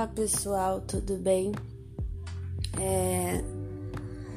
Olá 0.00 0.08
pessoal, 0.08 0.80
tudo 0.80 1.18
bem? 1.18 1.52
É, 2.80 3.44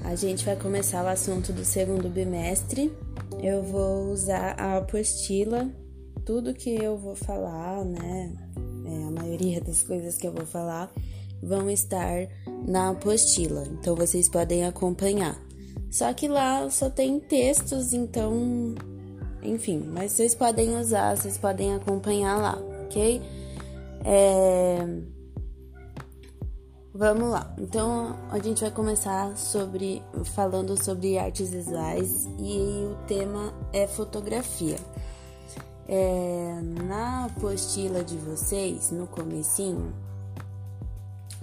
a 0.04 0.14
gente 0.14 0.44
vai 0.44 0.58
começar 0.58 1.06
o 1.06 1.08
assunto 1.08 1.54
do 1.54 1.64
segundo 1.64 2.10
bimestre. 2.10 2.92
Eu 3.42 3.64
vou 3.64 4.12
usar 4.12 4.60
a 4.60 4.80
apostila, 4.80 5.72
tudo 6.26 6.54
que 6.54 6.70
eu 6.70 6.98
vou 6.98 7.16
falar, 7.16 7.86
né? 7.86 8.34
É, 8.86 9.08
a 9.08 9.12
maioria 9.12 9.62
das 9.62 9.82
coisas 9.82 10.18
que 10.18 10.28
eu 10.28 10.34
vou 10.34 10.46
falar 10.46 10.92
vão 11.42 11.70
estar 11.70 12.28
na 12.68 12.90
apostila, 12.90 13.64
então 13.72 13.96
vocês 13.96 14.28
podem 14.28 14.66
acompanhar. 14.66 15.42
Só 15.90 16.14
que 16.14 16.28
lá 16.28 16.70
só 16.70 16.90
tem 16.90 17.22
textos, 17.22 17.94
então, 17.94 18.76
enfim, 19.42 19.80
mas 19.94 20.12
vocês 20.12 20.36
podem 20.36 20.76
usar, 20.76 21.16
vocês 21.16 21.38
podem 21.38 21.74
acompanhar 21.74 22.38
lá, 22.38 22.62
ok? 22.84 23.22
É... 24.04 25.13
Vamos 26.96 27.32
lá. 27.32 27.52
Então 27.58 28.16
a 28.30 28.38
gente 28.38 28.62
vai 28.62 28.70
começar 28.70 29.36
sobre 29.36 30.04
falando 30.36 30.82
sobre 30.82 31.18
artes 31.18 31.50
visuais 31.50 32.28
e 32.38 32.86
o 32.86 32.96
tema 33.08 33.52
é 33.74 33.88
fotografia. 33.88 34.78
É, 35.88 36.60
na 36.84 37.26
apostila 37.26 38.04
de 38.04 38.16
vocês, 38.18 38.92
no 38.92 39.08
comecinho, 39.08 39.92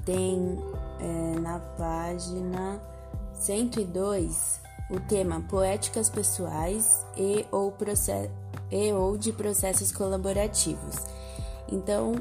tem 0.04 0.56
é, 1.00 1.40
na 1.40 1.58
página 1.58 2.80
102 3.34 4.60
o 4.88 5.00
tema 5.00 5.40
poéticas 5.48 6.08
pessoais 6.08 7.04
e 7.16 7.44
ou, 7.50 7.74
e 8.70 8.92
ou 8.92 9.18
de 9.18 9.32
processos 9.32 9.90
colaborativos. 9.90 10.96
Então, 11.68 12.14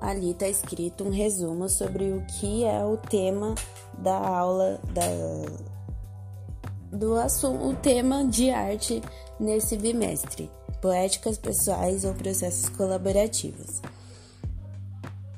ali 0.00 0.30
está 0.30 0.48
escrito 0.48 1.04
um 1.04 1.10
resumo 1.10 1.68
sobre 1.68 2.12
o 2.12 2.24
que 2.26 2.64
é 2.64 2.84
o 2.84 2.96
tema 2.96 3.54
da 3.98 4.16
aula 4.16 4.80
da 4.94 5.70
do 6.90 7.14
assunto, 7.14 7.68
o 7.68 7.74
tema 7.74 8.24
de 8.24 8.50
arte 8.50 9.00
nesse 9.38 9.76
bimestre, 9.76 10.50
poéticas 10.80 11.38
pessoais 11.38 12.04
ou 12.04 12.14
processos 12.14 12.68
colaborativos. 12.70 13.80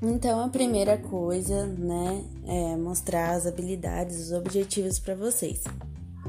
Então, 0.01 0.41
a 0.41 0.49
primeira 0.49 0.99
coisa, 0.99 1.67
né, 1.67 2.25
é 2.47 2.77
mostrar 2.77 3.33
as 3.37 3.47
habilidades, 3.47 4.19
os 4.19 4.33
objetivos 4.33 4.99
para 4.99 5.15
vocês. 5.15 5.63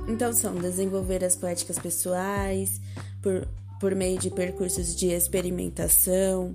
Então, 0.07 0.31
são 0.33 0.55
desenvolver 0.55 1.23
as 1.23 1.35
poéticas 1.35 1.79
pessoais 1.79 2.79
por, 3.21 3.47
por 3.79 3.95
meio 3.95 4.19
de 4.19 4.29
percursos 4.29 4.95
de 4.95 5.07
experimentação, 5.07 6.53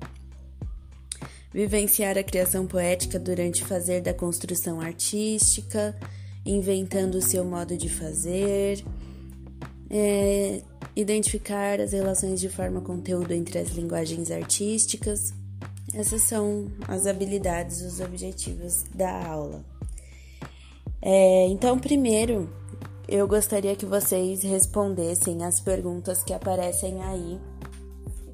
vivenciar 1.52 2.18
a 2.18 2.22
criação 2.22 2.66
poética 2.66 3.18
durante 3.18 3.64
fazer 3.64 4.00
da 4.00 4.12
construção 4.12 4.80
artística, 4.80 5.96
inventando 6.44 7.16
o 7.16 7.22
seu 7.22 7.44
modo 7.44 7.76
de 7.76 7.88
fazer, 7.88 8.84
é, 9.90 10.62
identificar 10.94 11.80
as 11.80 11.92
relações 11.92 12.40
de 12.40 12.48
forma-conteúdo 12.48 13.32
entre 13.32 13.58
as 13.58 13.70
linguagens 13.70 14.30
artísticas. 14.30 15.32
Essas 15.94 16.22
são 16.22 16.70
as 16.86 17.06
habilidades, 17.06 17.80
os 17.80 18.00
objetivos 18.00 18.84
da 18.94 19.26
aula. 19.26 19.64
É, 21.00 21.46
então, 21.48 21.78
primeiro, 21.78 22.50
eu 23.08 23.26
gostaria 23.26 23.74
que 23.74 23.86
vocês 23.86 24.42
respondessem 24.42 25.44
as 25.44 25.60
perguntas 25.60 26.22
que 26.22 26.34
aparecem 26.34 27.02
aí, 27.02 27.40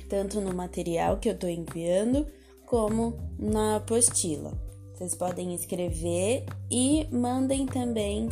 tanto 0.09 0.41
no 0.41 0.53
material 0.53 1.19
que 1.19 1.29
eu 1.29 1.35
estou 1.35 1.49
enviando 1.49 2.27
como 2.75 3.17
na 3.39 3.77
apostila. 3.77 4.53
Vocês 4.93 5.15
podem 5.15 5.55
escrever 5.55 6.45
e 6.69 7.07
mandem 7.09 7.67
também 7.67 8.29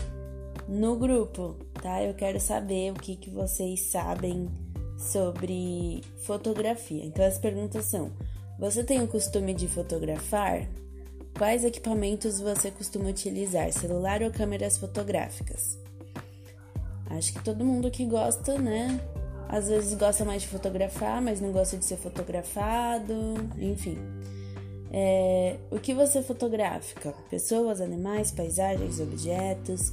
no 0.67 0.97
grupo, 0.97 1.55
tá? 1.81 2.03
Eu 2.03 2.13
quero 2.13 2.41
saber 2.41 2.91
o 2.91 2.95
que, 2.95 3.15
que 3.15 3.31
vocês 3.31 3.83
sabem 3.83 4.51
sobre 4.99 6.03
fotografia. 6.25 7.05
Então, 7.05 7.25
as 7.25 7.39
perguntas 7.39 7.85
são: 7.85 8.11
Você 8.59 8.83
tem 8.83 9.01
o 9.01 9.07
costume 9.07 9.55
de 9.55 9.69
fotografar? 9.69 10.69
Quais 11.39 11.65
equipamentos 11.65 12.41
você 12.41 12.73
costuma 12.73 13.11
utilizar, 13.11 13.73
celular 13.73 14.25
ou 14.25 14.33
câmeras 14.33 14.77
fotográficas? 14.77 15.79
Acho 17.11 17.33
que 17.33 17.45
todo 17.45 17.65
mundo 17.65 17.93
que 17.93 18.05
gosta, 18.05 18.59
né? 18.59 19.01
Às 19.53 19.69
vezes 19.69 19.93
gosta 19.93 20.25
mais 20.25 20.41
de 20.41 20.49
fotografar, 20.49 21.21
mas 21.21 21.39
não 21.39 21.53
gosta 21.53 21.77
de 21.77 21.85
ser 21.85 21.99
fotografado, 21.99 23.15
enfim. 23.59 23.99
É, 24.91 25.59
o 25.71 25.79
que 25.79 25.93
você 25.93 26.23
fotografa? 26.23 27.13
Pessoas, 27.29 27.83
animais, 27.83 28.33
paisagens, 28.33 28.99
objetos. 28.99 29.93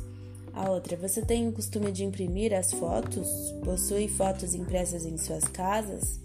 A 0.53 0.69
outra, 0.71 0.95
você 0.95 1.21
tem 1.21 1.49
o 1.49 1.51
costume 1.51 1.91
de 1.91 2.05
imprimir 2.05 2.53
as 2.53 2.71
fotos? 2.71 3.53
Possui 3.61 4.07
fotos 4.07 4.55
impressas 4.55 5.05
em 5.05 5.17
suas 5.17 5.43
casas? 5.43 6.21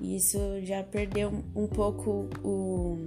Isso 0.00 0.38
já 0.62 0.82
perdeu 0.82 1.30
um 1.54 1.66
pouco 1.66 2.30
o. 2.42 2.98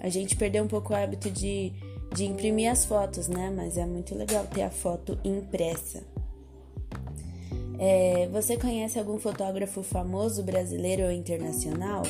A 0.00 0.10
gente 0.10 0.36
perdeu 0.36 0.62
um 0.64 0.68
pouco 0.68 0.92
o 0.92 0.96
hábito 0.96 1.30
de, 1.30 1.72
de 2.14 2.26
imprimir 2.26 2.70
as 2.70 2.84
fotos, 2.84 3.26
né? 3.26 3.50
Mas 3.56 3.78
é 3.78 3.86
muito 3.86 4.14
legal 4.14 4.46
ter 4.46 4.62
a 4.62 4.70
foto 4.70 5.18
impressa. 5.24 6.02
É, 7.78 8.28
você 8.32 8.56
conhece 8.56 8.98
algum 8.98 9.18
fotógrafo 9.18 9.82
famoso 9.82 10.42
brasileiro 10.42 11.04
ou 11.04 11.12
internacional? 11.12 12.02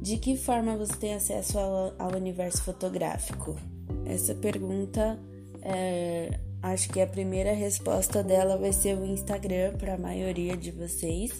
De 0.00 0.16
que 0.16 0.36
forma 0.36 0.76
você 0.76 0.96
tem 0.96 1.14
acesso 1.14 1.58
ao, 1.58 1.92
ao 1.98 2.14
universo 2.16 2.62
fotográfico? 2.62 3.56
Essa 4.06 4.34
pergunta, 4.34 5.18
é, 5.60 6.30
acho 6.62 6.88
que 6.88 7.00
a 7.00 7.06
primeira 7.06 7.52
resposta 7.52 8.22
dela 8.22 8.56
vai 8.56 8.72
ser 8.72 8.96
o 8.96 9.04
Instagram 9.04 9.74
para 9.76 9.94
a 9.94 9.98
maioria 9.98 10.56
de 10.56 10.70
vocês. 10.70 11.32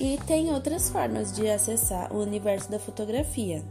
E 0.00 0.18
tem 0.26 0.52
outras 0.52 0.88
formas 0.88 1.32
de 1.32 1.48
acessar 1.48 2.12
o 2.12 2.22
universo 2.22 2.70
da 2.70 2.78
fotografia. 2.78 3.62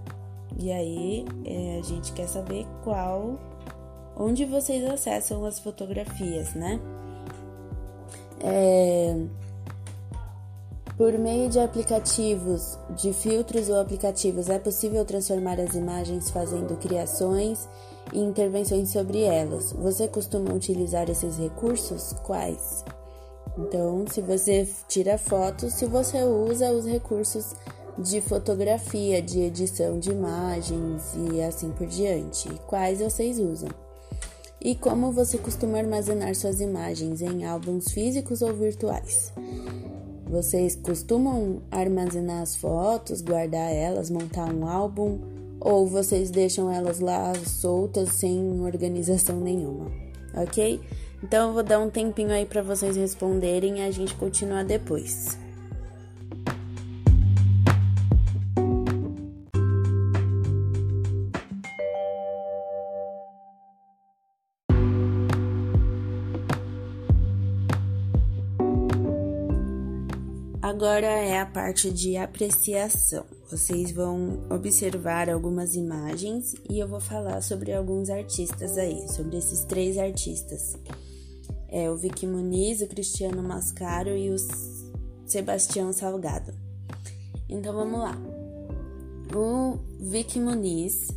E 0.57 0.71
aí 0.71 1.25
é, 1.45 1.79
a 1.79 1.81
gente 1.81 2.13
quer 2.13 2.27
saber 2.27 2.67
qual, 2.83 3.39
onde 4.15 4.45
vocês 4.45 4.85
acessam 4.85 5.43
as 5.45 5.59
fotografias, 5.59 6.53
né? 6.53 6.79
É, 8.43 9.15
por 10.97 11.17
meio 11.17 11.49
de 11.49 11.59
aplicativos, 11.59 12.77
de 13.01 13.13
filtros 13.13 13.69
ou 13.69 13.79
aplicativos, 13.79 14.49
é 14.49 14.59
possível 14.59 15.03
transformar 15.03 15.59
as 15.59 15.73
imagens 15.73 16.29
fazendo 16.29 16.77
criações 16.77 17.67
e 18.11 18.19
intervenções 18.19 18.89
sobre 18.89 19.21
elas. 19.21 19.71
Você 19.71 20.07
costuma 20.07 20.53
utilizar 20.53 21.09
esses 21.09 21.37
recursos? 21.37 22.13
Quais? 22.23 22.83
Então, 23.57 24.05
se 24.07 24.21
você 24.21 24.67
tira 24.87 25.17
fotos, 25.17 25.73
se 25.73 25.85
você 25.85 26.23
usa 26.23 26.71
os 26.71 26.85
recursos 26.85 27.55
de 27.97 28.21
fotografia, 28.21 29.21
de 29.21 29.41
edição 29.41 29.99
de 29.99 30.11
imagens 30.11 31.13
e 31.31 31.41
assim 31.41 31.71
por 31.71 31.87
diante, 31.87 32.49
quais 32.67 32.99
vocês 32.99 33.39
usam? 33.39 33.69
E 34.63 34.75
como 34.75 35.11
você 35.11 35.37
costuma 35.37 35.77
armazenar 35.77 36.33
suas 36.35 36.61
imagens 36.61 37.21
em 37.21 37.43
álbuns 37.43 37.91
físicos 37.91 38.41
ou 38.41 38.53
virtuais? 38.53 39.33
Vocês 40.25 40.73
costumam 40.73 41.61
armazenar 41.69 42.41
as 42.41 42.55
fotos, 42.55 43.21
guardar 43.21 43.69
elas, 43.73 44.09
montar 44.09 44.45
um 44.53 44.65
álbum 44.65 45.19
ou 45.59 45.85
vocês 45.85 46.31
deixam 46.31 46.71
elas 46.71 47.01
lá 47.01 47.33
soltas 47.45 48.09
sem 48.13 48.61
organização 48.61 49.41
nenhuma, 49.41 49.91
ok? 50.33 50.79
Então 51.21 51.49
eu 51.49 51.53
vou 51.53 51.63
dar 51.63 51.79
um 51.79 51.89
tempinho 51.89 52.31
aí 52.31 52.45
para 52.45 52.61
vocês 52.61 52.95
responderem 52.95 53.79
e 53.79 53.81
a 53.81 53.91
gente 53.91 54.15
continua 54.15 54.63
depois. 54.63 55.37
Agora 70.83 71.07
é 71.07 71.39
a 71.39 71.45
parte 71.45 71.89
de 71.89 72.17
apreciação. 72.17 73.23
Vocês 73.49 73.93
vão 73.93 74.43
observar 74.49 75.29
algumas 75.29 75.75
imagens 75.75 76.55
e 76.69 76.77
eu 76.77 76.85
vou 76.89 76.99
falar 76.99 77.41
sobre 77.41 77.71
alguns 77.71 78.09
artistas 78.09 78.77
aí, 78.77 79.07
sobre 79.07 79.37
esses 79.37 79.63
três 79.63 79.97
artistas. 79.97 80.75
É 81.69 81.89
o 81.89 81.95
Vicky 81.95 82.27
Muniz, 82.27 82.81
o 82.81 82.87
Cristiano 82.87 83.41
Mascaro 83.41 84.09
e 84.09 84.29
o 84.29 84.35
Sebastião 85.25 85.93
Salgado. 85.93 86.53
Então 87.47 87.73
vamos 87.73 87.99
lá. 87.99 88.17
O 89.33 89.77
Vicky 90.01 90.37
Muniz, 90.37 91.07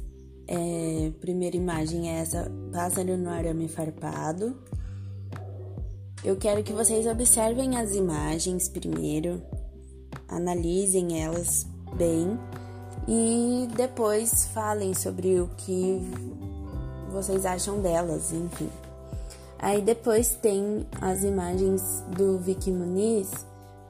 é, 0.47 1.11
primeira 1.21 1.57
imagem 1.57 2.09
é 2.09 2.21
essa, 2.21 2.49
pássaro 2.71 3.17
no 3.17 3.31
arame 3.31 3.67
farpado. 3.67 4.57
Eu 6.27 6.35
quero 6.35 6.61
que 6.65 6.73
vocês 6.73 7.07
observem 7.07 7.79
as 7.79 7.95
imagens 7.95 8.69
primeiro, 8.69 9.41
analisem 10.27 11.23
elas 11.23 11.65
bem 11.95 12.37
e 13.07 13.69
depois 13.77 14.47
falem 14.47 14.93
sobre 14.93 15.39
o 15.39 15.47
que 15.57 16.01
vocês 17.13 17.47
acham 17.47 17.81
delas, 17.81 18.33
enfim. 18.33 18.69
Aí 19.57 19.81
depois 19.81 20.31
tem 20.43 20.85
as 21.01 21.23
imagens 21.23 22.03
do 22.17 22.41
Vicky 22.41 22.73
Muniz 22.73 23.31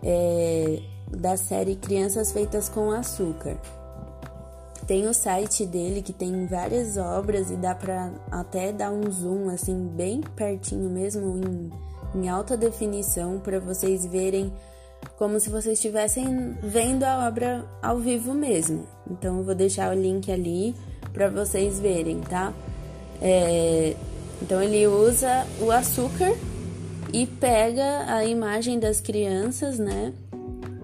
é, 0.02 0.82
da 1.08 1.38
série 1.38 1.74
Crianças 1.74 2.32
Feitas 2.32 2.68
com 2.68 2.90
Açúcar. 2.90 3.56
Tem 4.86 5.06
o 5.06 5.14
site 5.14 5.64
dele 5.64 6.02
que 6.02 6.12
tem 6.12 6.46
várias 6.46 6.98
obras 6.98 7.50
e 7.50 7.56
dá 7.56 7.74
pra 7.74 8.12
até 8.30 8.74
dar 8.74 8.92
um 8.92 9.10
zoom 9.10 9.48
assim 9.48 9.88
bem 9.88 10.20
pertinho 10.20 10.90
mesmo 10.90 11.38
em, 11.38 11.72
em 12.14 12.28
alta 12.28 12.56
definição 12.56 13.38
para 13.38 13.58
vocês 13.60 14.04
verem 14.06 14.52
como 15.16 15.38
se 15.40 15.48
vocês 15.48 15.78
estivessem 15.78 16.56
vendo 16.62 17.04
a 17.04 17.26
obra 17.26 17.64
ao 17.82 17.98
vivo 17.98 18.34
mesmo. 18.34 18.86
Então 19.10 19.38
eu 19.38 19.44
vou 19.44 19.54
deixar 19.54 19.94
o 19.94 20.00
link 20.00 20.30
ali 20.30 20.74
para 21.12 21.28
vocês 21.28 21.80
verem, 21.80 22.20
tá? 22.20 22.52
É, 23.20 23.96
então 24.42 24.62
ele 24.62 24.86
usa 24.86 25.46
o 25.60 25.70
açúcar 25.70 26.34
e 27.12 27.26
pega 27.26 28.12
a 28.12 28.24
imagem 28.24 28.78
das 28.78 29.00
crianças, 29.00 29.78
né? 29.78 30.12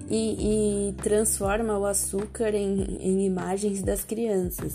E, 0.08 0.88
e 0.90 0.92
transforma 1.02 1.78
o 1.78 1.86
açúcar 1.86 2.54
em, 2.54 2.98
em, 3.00 3.24
imagens 3.24 3.82
das 3.82 4.04
crianças. 4.04 4.74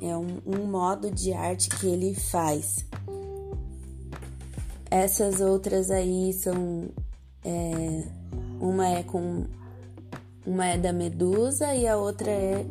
É 0.00 0.16
um, 0.16 0.38
um 0.46 0.66
modo 0.66 1.10
de 1.10 1.32
arte 1.32 1.68
que 1.68 1.86
ele 1.86 2.14
faz. 2.14 2.84
Essas 4.90 5.40
outras 5.40 5.90
aí 5.90 6.32
são. 6.32 6.88
É, 7.44 8.02
uma 8.60 8.88
é 8.88 9.02
com. 9.02 9.44
Uma 10.46 10.66
é 10.66 10.78
da 10.78 10.92
Medusa 10.92 11.74
e 11.74 11.88
a 11.88 11.96
outra 11.96 12.30
é 12.30 12.64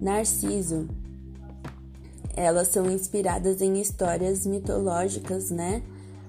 Narciso 0.00 0.86
elas 2.38 2.68
são 2.68 2.88
inspiradas 2.88 3.60
em 3.60 3.80
histórias 3.80 4.46
mitológicas, 4.46 5.50
né? 5.50 5.82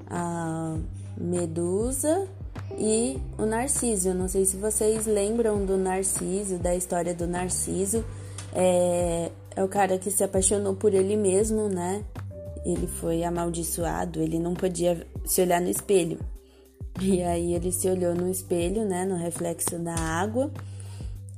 A 0.09 0.75
Medusa 1.15 2.27
e 2.75 3.19
o 3.37 3.45
Narciso. 3.45 4.11
Não 4.15 4.27
sei 4.27 4.43
se 4.43 4.57
vocês 4.57 5.05
lembram 5.05 5.63
do 5.63 5.77
Narciso, 5.77 6.57
da 6.57 6.75
história 6.75 7.13
do 7.13 7.27
Narciso. 7.27 8.03
É, 8.53 9.29
é 9.55 9.63
o 9.63 9.67
cara 9.67 9.99
que 9.99 10.09
se 10.09 10.23
apaixonou 10.23 10.73
por 10.73 10.95
ele 10.95 11.15
mesmo, 11.15 11.69
né? 11.69 12.03
Ele 12.71 12.87
foi 12.87 13.23
amaldiçoado, 13.23 14.21
ele 14.21 14.39
não 14.39 14.53
podia 14.53 15.05
se 15.25 15.41
olhar 15.41 15.61
no 15.61 15.69
espelho. 15.69 16.19
E 17.01 17.21
aí 17.21 17.53
ele 17.53 17.71
se 17.71 17.89
olhou 17.89 18.13
no 18.13 18.29
espelho, 18.29 18.85
né? 18.85 19.05
No 19.05 19.15
reflexo 19.15 19.79
da 19.79 19.95
água 19.95 20.51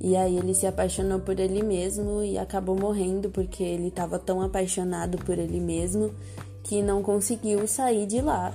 e 0.03 0.15
aí 0.15 0.35
ele 0.35 0.55
se 0.55 0.65
apaixonou 0.65 1.19
por 1.19 1.39
ele 1.39 1.61
mesmo 1.61 2.23
e 2.23 2.35
acabou 2.35 2.75
morrendo 2.75 3.29
porque 3.29 3.61
ele 3.61 3.89
estava 3.89 4.17
tão 4.17 4.41
apaixonado 4.41 5.19
por 5.19 5.37
ele 5.37 5.59
mesmo 5.59 6.11
que 6.63 6.81
não 6.81 7.03
conseguiu 7.03 7.67
sair 7.67 8.07
de 8.07 8.19
lá, 8.19 8.51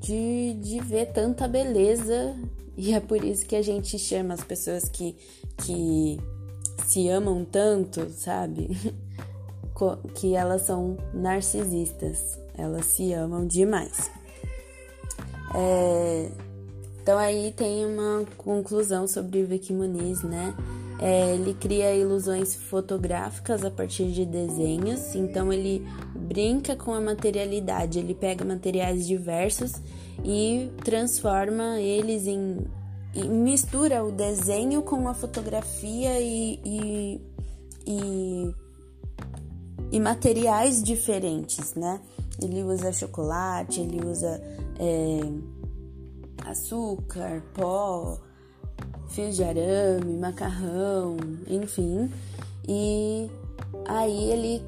de, 0.00 0.54
de 0.54 0.80
ver 0.80 1.12
tanta 1.12 1.46
beleza. 1.46 2.34
E 2.76 2.92
é 2.94 2.98
por 2.98 3.24
isso 3.24 3.46
que 3.46 3.54
a 3.54 3.62
gente 3.62 3.96
chama 3.96 4.34
as 4.34 4.42
pessoas 4.42 4.88
que, 4.88 5.14
que 5.58 6.18
se 6.88 7.08
amam 7.08 7.44
tanto, 7.44 8.10
sabe? 8.10 8.76
que 10.14 10.34
elas 10.34 10.62
são 10.62 10.96
narcisistas. 11.12 12.38
Elas 12.56 12.86
se 12.86 13.12
amam 13.12 13.46
demais. 13.46 14.10
É, 15.54 16.30
então 17.02 17.18
aí 17.18 17.52
tem 17.56 17.84
uma 17.84 18.24
conclusão 18.36 19.06
sobre 19.08 19.42
o 19.42 19.46
Vicky 19.46 19.72
Muniz, 19.72 20.22
né? 20.22 20.54
É, 21.00 21.34
ele 21.34 21.52
cria 21.54 21.92
ilusões 21.96 22.54
fotográficas 22.54 23.64
a 23.64 23.70
partir 23.70 24.12
de 24.12 24.24
desenhos, 24.24 25.16
então 25.16 25.52
ele 25.52 25.84
brinca 26.14 26.76
com 26.76 26.94
a 26.94 27.00
materialidade, 27.00 27.98
ele 27.98 28.14
pega 28.14 28.44
materiais 28.44 29.04
diversos 29.04 29.72
e 30.24 30.70
transforma 30.84 31.80
eles 31.80 32.26
em. 32.26 32.58
Mistura 33.28 34.02
o 34.02 34.10
desenho 34.10 34.80
com 34.80 35.06
a 35.06 35.12
fotografia 35.12 36.18
e, 36.20 36.58
e, 36.64 37.20
e, 37.86 38.54
e 39.92 40.00
materiais 40.00 40.82
diferentes, 40.82 41.74
né? 41.74 42.00
Ele 42.42 42.64
usa 42.64 42.92
chocolate, 42.92 43.80
ele 43.80 44.04
usa. 44.04 44.42
É, 44.80 45.20
açúcar, 46.46 47.42
pó, 47.54 48.18
fios 49.08 49.36
de 49.36 49.44
arame, 49.44 50.16
macarrão, 50.16 51.16
enfim. 51.46 52.10
E 52.66 53.30
aí 53.86 54.30
ele 54.30 54.62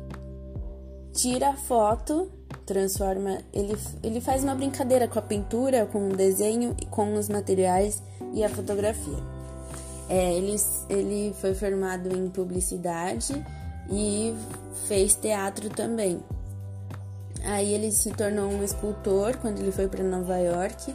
tira 1.12 1.50
a 1.50 1.56
foto, 1.56 2.31
transforma, 2.67 3.38
ele, 3.53 3.77
ele 4.03 4.20
faz 4.20 4.43
uma 4.43 4.55
brincadeira 4.55 5.06
com 5.06 5.19
a 5.19 5.23
pintura, 5.23 5.87
com 5.87 6.09
o 6.09 6.17
desenho, 6.17 6.75
com 6.91 7.15
os 7.15 7.29
materiais 7.29 8.03
e 8.32 8.43
a 8.43 8.49
fotografia. 8.49 9.35
É, 10.09 10.35
ele, 10.35 10.56
ele 10.91 11.35
foi 11.41 11.55
formado 11.55 12.15
em 12.15 12.29
publicidade 12.29 13.44
e 13.91 14.35
fez 14.87 15.15
teatro 15.15 15.69
também. 15.71 16.23
Aí 17.45 17.73
ele 17.75 17.91
se 17.93 18.11
tornou 18.11 18.51
um 18.51 18.63
escultor 18.63 19.37
quando 19.37 19.59
ele 19.59 19.71
foi 19.71 19.87
para 19.87 20.03
Nova 20.03 20.39
York 20.39 20.95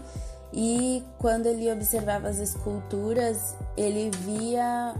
e 0.51 1.03
quando 1.19 1.45
ele 1.45 1.71
observava 1.71 2.27
as 2.27 2.39
esculturas, 2.39 3.56
ele 3.77 4.09
via 4.09 4.95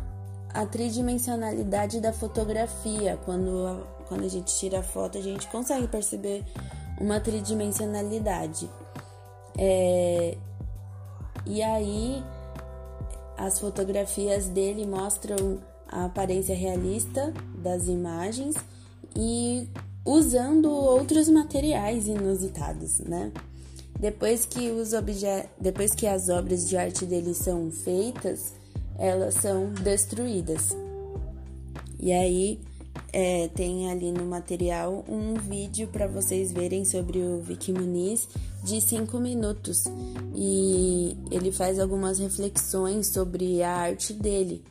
a 0.54 0.66
tridimensionalidade 0.66 2.00
da 2.00 2.14
fotografia. 2.14 3.18
Quando, 3.26 3.86
quando 4.08 4.26
a 4.26 4.28
gente 4.28 4.56
tira 4.56 4.80
a 4.80 4.84
foto, 4.84 5.18
a 5.18 5.22
gente 5.22 5.48
consegue 5.48 5.88
perceber 5.88 6.46
uma 7.00 7.20
tridimensionalidade. 7.20 8.70
É, 9.58 10.38
e 11.48 11.64
aí, 11.64 12.24
as 13.36 13.60
fotografias 13.60 14.48
dele 14.48 14.86
mostram 14.86 15.60
a 15.92 16.06
aparência 16.06 16.56
realista 16.56 17.34
das 17.62 17.88
imagens 17.88 18.56
e 19.16 19.68
usando 20.06 20.72
outros 20.72 21.28
materiais 21.28 22.08
inusitados, 22.08 23.00
né? 23.00 23.32
Depois 24.00 24.46
que, 24.46 24.72
os 24.72 24.92
Depois 25.60 25.94
que 25.94 26.08
as 26.08 26.30
obras 26.30 26.68
de 26.70 26.78
arte 26.78 27.06
dele 27.06 27.34
são 27.34 27.70
feitas, 27.70 28.54
elas 28.98 29.36
são 29.36 29.74
destruídas. 29.74 30.70
E 32.00 32.14
aí 32.14 32.62
é, 33.12 33.50
tem 33.50 33.92
ali 33.92 34.12
no 34.12 34.26
material 34.26 35.04
um 35.08 35.34
vídeo 35.34 35.88
para 35.88 36.08
vocês 36.08 36.52
verem 36.52 36.86
sobre 36.86 37.20
o 37.20 37.42
Vicky 37.42 37.74
Muniz 37.74 38.28
de 38.64 38.80
5 38.80 39.20
minutos 39.20 39.84
e 40.36 41.18
ele 41.32 41.52
faz 41.52 41.80
algumas 41.80 42.20
reflexões 42.20 43.08
sobre 43.08 43.62
a 43.62 43.72
arte 43.72 44.14
dele. 44.14 44.64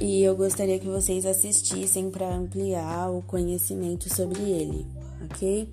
E 0.00 0.22
eu 0.22 0.36
gostaria 0.36 0.78
que 0.78 0.86
vocês 0.86 1.24
assistissem 1.24 2.10
para 2.10 2.34
ampliar 2.34 3.10
o 3.10 3.22
conhecimento 3.22 4.12
sobre 4.12 4.40
ele, 4.42 4.86
ok? 5.24 5.72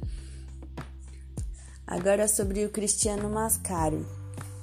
Agora 1.88 2.28
sobre 2.28 2.64
o 2.66 2.70
Cristiano 2.70 3.30
Mascaro. 3.30 4.06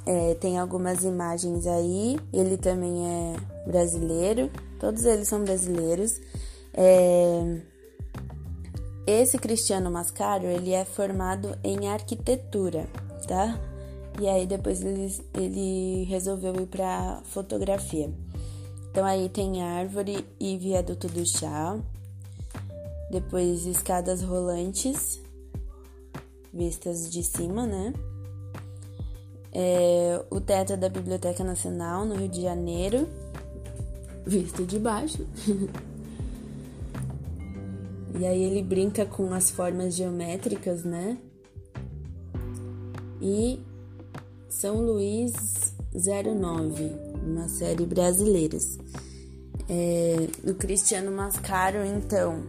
É, 0.06 0.34
tem 0.36 0.58
algumas 0.58 1.04
imagens 1.04 1.66
aí, 1.66 2.18
ele 2.32 2.56
também 2.56 3.06
é 3.06 3.36
brasileiro, 3.66 4.50
todos 4.80 5.04
eles 5.04 5.28
são 5.28 5.44
brasileiros. 5.44 6.18
É, 6.72 7.60
esse 9.06 9.36
Cristiano 9.36 9.90
Mascaro, 9.90 10.46
ele 10.46 10.72
é 10.72 10.84
formado 10.84 11.58
em 11.62 11.88
arquitetura, 11.88 12.86
tá? 13.26 13.60
E 14.20 14.26
aí 14.28 14.46
depois 14.46 14.82
ele, 14.82 15.14
ele 15.34 16.04
resolveu 16.04 16.54
ir 16.56 16.66
para 16.66 17.20
fotografia. 17.24 18.10
Então 18.98 19.06
aí 19.06 19.28
tem 19.28 19.62
árvore 19.62 20.26
e 20.40 20.58
viaduto 20.58 21.06
do 21.06 21.24
chá, 21.24 21.78
depois 23.12 23.64
escadas 23.64 24.22
rolantes, 24.22 25.20
vistas 26.52 27.08
de 27.08 27.22
cima, 27.22 27.64
né? 27.64 27.94
É, 29.52 30.20
o 30.28 30.40
teto 30.40 30.76
da 30.76 30.88
Biblioteca 30.88 31.44
Nacional, 31.44 32.04
no 32.04 32.16
Rio 32.16 32.28
de 32.28 32.42
Janeiro, 32.42 33.08
visto 34.26 34.66
de 34.66 34.80
baixo. 34.80 35.24
e 38.18 38.26
aí 38.26 38.42
ele 38.42 38.64
brinca 38.64 39.06
com 39.06 39.32
as 39.32 39.48
formas 39.48 39.94
geométricas, 39.94 40.82
né? 40.82 41.16
E 43.22 43.60
São 44.48 44.84
Luís 44.84 45.72
09, 45.94 47.07
uma 47.28 47.48
série 47.48 47.86
brasileiras. 47.86 48.78
É, 49.68 50.28
o 50.50 50.54
Cristiano 50.54 51.10
Mascaro, 51.10 51.84
então, 51.84 52.42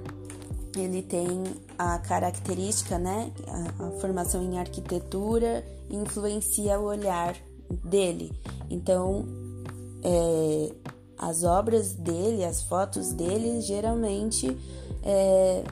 ele 0.77 1.01
tem 1.01 1.43
a 1.77 1.97
característica, 1.99 2.97
né? 2.97 3.31
A, 3.47 3.87
a, 3.87 3.91
formação 3.99 4.41
em 4.41 4.57
arquitetura 4.57 5.65
influencia 5.89 6.79
o 6.79 6.85
olhar 6.85 7.35
dele. 7.83 8.31
Então, 8.69 9.25
é, 10.03 10.73
as 11.17 11.43
obras 11.43 11.93
dele, 11.93 12.45
as 12.45 12.61
fotos 12.63 13.11
dele, 13.11 13.59
geralmente 13.61 14.55
é, 15.03 15.63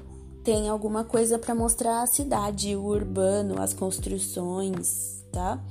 tem 0.43 0.69
alguma 0.69 1.03
coisa 1.03 1.37
para 1.37 1.55
mostrar 1.55 2.01
a 2.01 2.07
cidade, 2.07 2.75
o 2.75 2.83
urbano, 2.83 3.61
as 3.61 3.73
construções, 3.73 5.23
tá? 5.31 5.61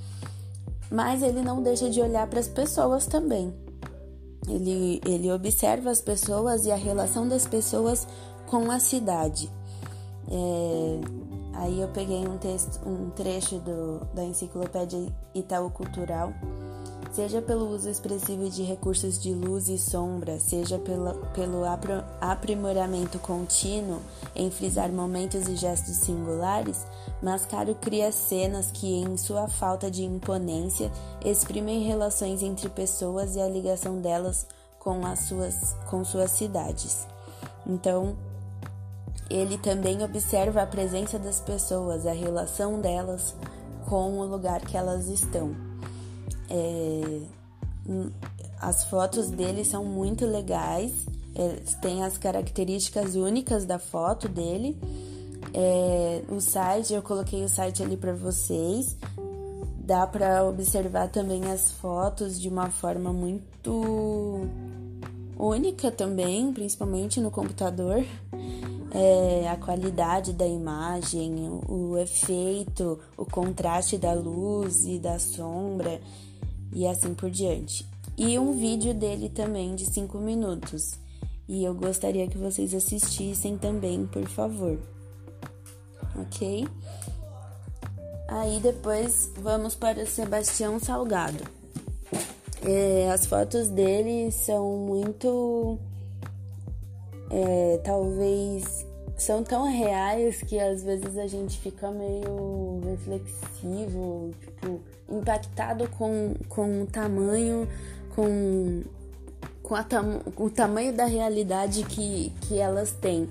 Mas 0.90 1.22
ele 1.22 1.42
não 1.42 1.62
deixa 1.62 1.90
de 1.90 2.00
olhar 2.00 2.26
para 2.26 2.40
as 2.40 2.48
pessoas 2.48 3.06
também. 3.06 3.54
Ele, 4.48 5.00
ele 5.04 5.32
observa 5.32 5.90
as 5.90 6.00
pessoas 6.00 6.66
e 6.66 6.70
a 6.70 6.76
relação 6.76 7.26
das 7.26 7.46
pessoas 7.46 8.06
com 8.46 8.70
a 8.70 8.78
cidade. 8.78 9.50
É, 10.30 11.00
aí 11.54 11.80
eu 11.80 11.88
peguei 11.88 12.26
um 12.26 12.38
texto, 12.38 12.80
um 12.88 13.10
trecho 13.10 13.58
do, 13.58 14.04
da 14.14 14.24
enciclopédia 14.24 15.12
Itaú 15.34 15.70
Cultural 15.70 16.32
seja 17.16 17.40
pelo 17.40 17.70
uso 17.70 17.88
expressivo 17.88 18.50
de 18.50 18.62
recursos 18.62 19.18
de 19.18 19.32
luz 19.32 19.70
e 19.70 19.78
sombra, 19.78 20.38
seja 20.38 20.78
pela, 20.78 21.14
pelo 21.32 21.62
aprimoramento 22.20 23.18
contínuo 23.18 24.02
em 24.34 24.50
frisar 24.50 24.92
momentos 24.92 25.48
e 25.48 25.56
gestos 25.56 25.96
singulares, 25.96 26.86
Mascaro 27.22 27.74
cria 27.74 28.12
cenas 28.12 28.70
que, 28.70 28.86
em 28.86 29.16
sua 29.16 29.48
falta 29.48 29.90
de 29.90 30.04
imponência, 30.04 30.92
exprimem 31.24 31.84
relações 31.84 32.42
entre 32.42 32.68
pessoas 32.68 33.34
e 33.34 33.40
a 33.40 33.48
ligação 33.48 33.98
delas 33.98 34.46
com, 34.78 35.06
as 35.06 35.20
suas, 35.20 35.74
com 35.88 36.04
suas 36.04 36.32
cidades. 36.32 37.06
Então, 37.66 38.14
ele 39.30 39.56
também 39.56 40.04
observa 40.04 40.60
a 40.60 40.66
presença 40.66 41.18
das 41.18 41.40
pessoas, 41.40 42.04
a 42.04 42.12
relação 42.12 42.78
delas 42.78 43.34
com 43.88 44.18
o 44.18 44.26
lugar 44.26 44.60
que 44.60 44.76
elas 44.76 45.08
estão. 45.08 45.65
É, 46.48 47.20
as 48.60 48.84
fotos 48.84 49.30
dele 49.30 49.64
são 49.64 49.84
muito 49.84 50.26
legais, 50.26 50.92
tem 51.80 52.02
as 52.02 52.16
características 52.16 53.14
únicas 53.14 53.64
da 53.64 53.78
foto 53.78 54.28
dele. 54.28 54.76
É, 55.52 56.22
o 56.28 56.40
site, 56.40 56.94
eu 56.94 57.02
coloquei 57.02 57.44
o 57.44 57.48
site 57.48 57.82
ali 57.82 57.96
para 57.96 58.12
vocês. 58.12 58.96
Dá 59.78 60.06
para 60.06 60.44
observar 60.44 61.08
também 61.08 61.44
as 61.46 61.70
fotos 61.70 62.40
de 62.40 62.48
uma 62.48 62.70
forma 62.70 63.12
muito 63.12 64.46
única 65.38 65.90
também, 65.90 66.52
principalmente 66.52 67.20
no 67.20 67.30
computador. 67.30 68.04
É, 68.90 69.48
a 69.48 69.56
qualidade 69.56 70.32
da 70.32 70.46
imagem, 70.46 71.48
o, 71.68 71.90
o 71.90 71.98
efeito, 71.98 72.98
o 73.16 73.26
contraste 73.26 73.98
da 73.98 74.14
luz 74.14 74.86
e 74.86 74.98
da 74.98 75.18
sombra 75.18 76.00
e 76.76 76.86
assim 76.86 77.14
por 77.14 77.30
diante. 77.30 77.88
E 78.18 78.38
um 78.38 78.52
vídeo 78.52 78.92
dele 78.92 79.30
também 79.30 79.74
de 79.74 79.86
5 79.86 80.18
minutos. 80.18 80.98
E 81.48 81.64
eu 81.64 81.74
gostaria 81.74 82.28
que 82.28 82.36
vocês 82.36 82.74
assistissem 82.74 83.56
também, 83.56 84.06
por 84.06 84.28
favor. 84.28 84.78
Ok? 86.14 86.68
Aí 88.28 88.60
depois 88.60 89.32
vamos 89.38 89.74
para 89.74 90.02
o 90.02 90.06
Sebastião 90.06 90.78
Salgado. 90.78 91.42
É, 92.62 93.10
as 93.10 93.24
fotos 93.24 93.68
dele 93.68 94.30
são 94.30 94.76
muito. 94.76 95.78
É, 97.30 97.80
talvez 97.82 98.84
são 99.16 99.42
tão 99.42 99.64
reais 99.64 100.42
que 100.42 100.58
às 100.58 100.82
vezes 100.82 101.16
a 101.16 101.26
gente 101.26 101.58
fica 101.58 101.90
meio 101.90 102.80
reflexivo, 102.84 104.34
tipo, 104.38 104.55
impactado 105.08 105.88
com, 105.90 106.34
com 106.48 106.82
o 106.82 106.86
tamanho, 106.86 107.68
com, 108.14 108.82
com 109.62 109.82
tam, 109.84 110.20
o 110.36 110.50
tamanho 110.50 110.92
da 110.92 111.04
realidade 111.04 111.84
que, 111.84 112.32
que 112.42 112.58
elas 112.58 112.92
têm. 112.92 113.28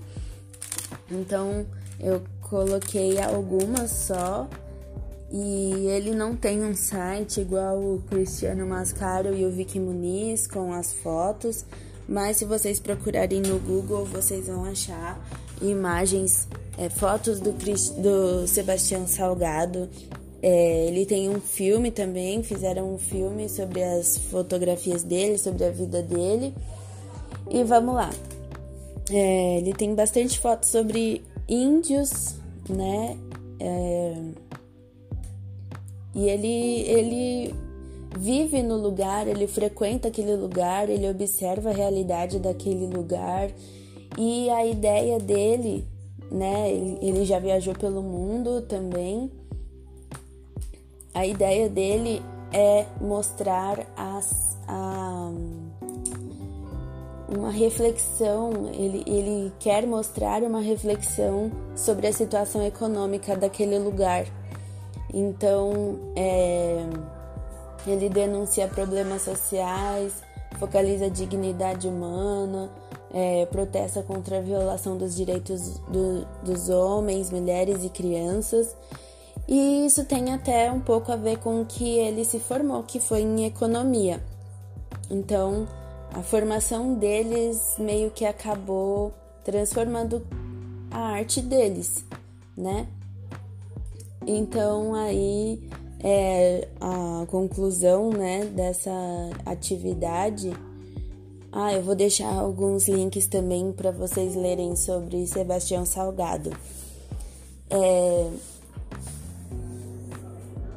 Então 1.12 1.66
eu 2.00 2.22
coloquei 2.42 3.20
algumas 3.22 3.92
só 3.92 4.48
e 5.32 5.88
ele 5.88 6.14
não 6.14 6.36
tem 6.36 6.64
um 6.64 6.76
site 6.76 7.42
igual 7.42 7.78
o 7.78 8.04
Cristiano 8.10 8.66
Mascaro 8.66 9.36
e 9.36 9.46
o 9.46 9.52
Vicky 9.52 9.80
Muniz 9.80 10.48
com 10.48 10.72
as 10.72 10.94
fotos, 10.94 11.66
mas 12.08 12.38
se 12.38 12.46
vocês 12.46 12.80
procurarem 12.80 13.42
no 13.42 13.60
Google 13.60 14.06
vocês 14.06 14.48
vão 14.48 14.64
achar 14.66 15.20
imagens, 15.62 16.48
é, 16.78 16.90
fotos 16.90 17.40
do, 17.40 17.52
do 17.52 18.48
Sebastião 18.48 19.08
Salgado. 19.08 19.90
É, 20.48 20.86
ele 20.86 21.08
tem 21.08 21.28
um 21.28 21.42
filme 21.42 21.90
também, 21.90 22.44
fizeram 22.44 22.94
um 22.94 23.00
filme 23.00 23.50
sobre 23.50 23.82
as 23.82 24.20
fotografias 24.30 25.02
dele, 25.02 25.40
sobre 25.40 25.64
a 25.64 25.72
vida 25.72 26.04
dele. 26.04 26.54
E 27.50 27.64
vamos 27.64 27.96
lá. 27.96 28.12
É, 29.10 29.58
ele 29.58 29.74
tem 29.74 29.96
bastante 29.96 30.40
fotos 30.40 30.70
sobre 30.70 31.24
índios, 31.50 32.36
né? 32.70 33.18
É, 33.60 34.14
e 36.14 36.30
ele, 36.30 36.82
ele 36.92 37.56
vive 38.16 38.62
no 38.62 38.78
lugar, 38.78 39.28
ele 39.28 39.48
frequenta 39.48 40.10
aquele 40.10 40.36
lugar, 40.36 40.92
ele 40.92 41.10
observa 41.10 41.72
a 41.72 41.74
realidade 41.74 42.38
daquele 42.38 42.86
lugar 42.86 43.50
e 44.16 44.48
a 44.52 44.64
ideia 44.64 45.18
dele, 45.18 45.88
né, 46.32 46.70
ele 47.02 47.26
já 47.26 47.40
viajou 47.40 47.74
pelo 47.74 48.04
mundo 48.04 48.62
também. 48.62 49.32
A 51.16 51.26
ideia 51.26 51.70
dele 51.70 52.22
é 52.52 52.86
mostrar 53.00 53.88
as, 53.96 54.58
a, 54.68 55.32
uma 57.30 57.50
reflexão, 57.50 58.70
ele, 58.74 59.02
ele 59.08 59.54
quer 59.58 59.88
mostrar 59.88 60.44
uma 60.44 60.60
reflexão 60.60 61.50
sobre 61.74 62.08
a 62.08 62.14
situação 62.14 62.62
econômica 62.66 63.34
daquele 63.36 63.80
lugar. 63.80 64.26
Então, 65.14 65.98
é, 66.18 66.86
ele 67.88 68.10
denuncia 68.10 68.68
problemas 68.68 69.22
sociais, 69.22 70.22
focaliza 70.60 71.06
a 71.06 71.10
dignidade 71.10 71.88
humana, 71.88 72.70
é, 73.14 73.46
protesta 73.46 74.04
contra 74.04 74.40
a 74.40 74.42
violação 74.42 74.98
dos 74.98 75.16
direitos 75.16 75.80
do, 75.88 76.26
dos 76.44 76.68
homens, 76.68 77.32
mulheres 77.32 77.86
e 77.86 77.90
crianças. 77.90 78.76
E 79.48 79.86
isso 79.86 80.06
tem 80.06 80.34
até 80.34 80.72
um 80.72 80.80
pouco 80.80 81.12
a 81.12 81.16
ver 81.16 81.38
com 81.38 81.62
o 81.62 81.66
que 81.66 81.98
ele 81.98 82.26
se 82.26 82.40
formou, 82.40 82.84
que 82.84 83.00
foi 83.00 83.22
em 83.22 83.46
economia. 83.46 84.22
Então, 85.10 85.68
a 86.14 86.22
formação 86.24 86.96
deles 86.96 87.76
meio 87.78 88.10
que 88.10 88.26
acabou 88.26 89.14
transformando 89.44 90.26
a 90.90 91.00
arte 91.00 91.42
deles, 91.42 92.04
né? 92.58 92.88
Então, 94.26 94.96
aí 94.96 95.62
é 96.00 96.68
a 96.82 97.26
conclusão, 97.28 98.10
né, 98.10 98.46
dessa 98.46 98.92
atividade 99.46 100.52
ah, 101.58 101.72
eu 101.72 101.82
vou 101.82 101.96
deixar 101.96 102.34
alguns 102.34 102.86
links 102.90 103.28
também 103.28 103.72
para 103.72 103.90
vocês 103.90 104.36
lerem 104.36 104.76
sobre 104.76 105.26
Sebastião 105.26 105.86
Salgado. 105.86 106.52
É... 107.70 108.30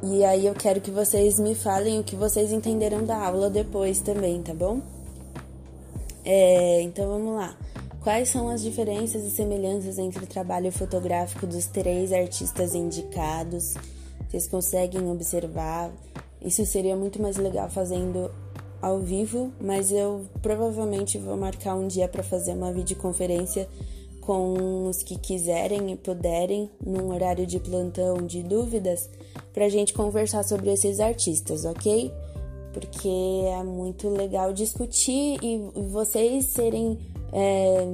E 0.01 0.23
aí 0.23 0.45
eu 0.45 0.53
quero 0.53 0.79
que 0.79 0.91
vocês 0.91 1.39
me 1.39 1.53
falem 1.53 1.99
o 1.99 2.03
que 2.03 2.15
vocês 2.15 2.51
entenderam 2.51 3.03
da 3.03 3.17
aula 3.17 3.49
depois 3.49 3.99
também, 3.99 4.41
tá 4.41 4.53
bom? 4.53 4.81
É... 6.23 6.81
Então 6.81 7.07
vamos 7.07 7.35
lá. 7.35 7.57
Quais 8.01 8.29
são 8.29 8.47
as 8.47 8.61
diferenças 8.61 9.23
e 9.23 9.29
semelhanças 9.29 9.99
entre 9.99 10.23
o 10.23 10.27
trabalho 10.27 10.71
fotográfico 10.71 11.45
dos 11.45 11.65
três 11.65 12.13
artistas 12.13 12.73
indicados? 12.73 13.73
Vocês 14.29 14.47
conseguem 14.47 15.11
observar? 15.11 15.91
Isso 16.41 16.65
seria 16.65 16.95
muito 16.95 17.21
mais 17.21 17.35
legal 17.35 17.69
fazendo 17.69 18.31
ao 18.81 18.99
vivo, 18.99 19.51
mas 19.59 19.91
eu 19.91 20.25
provavelmente 20.41 21.17
vou 21.17 21.35
marcar 21.35 21.75
um 21.75 21.87
dia 21.87 22.07
para 22.07 22.23
fazer 22.23 22.53
uma 22.53 22.71
videoconferência 22.71 23.67
com 24.29 24.85
os 24.87 25.01
que 25.01 25.17
quiserem 25.17 25.91
e 25.91 25.95
puderem, 25.95 26.69
num 26.85 27.11
horário 27.11 27.47
de 27.47 27.59
plantão 27.59 28.17
de 28.17 28.43
dúvidas, 28.43 29.09
para 29.51 29.65
a 29.65 29.69
gente 29.69 29.91
conversar 29.91 30.43
sobre 30.43 30.71
esses 30.71 30.99
artistas, 30.99 31.65
ok? 31.65 32.13
Porque 32.71 33.09
é 33.09 33.63
muito 33.63 34.07
legal 34.07 34.53
discutir 34.53 35.39
e 35.43 35.57
vocês 35.89 36.45
serem 36.45 36.99
é, 37.33 37.87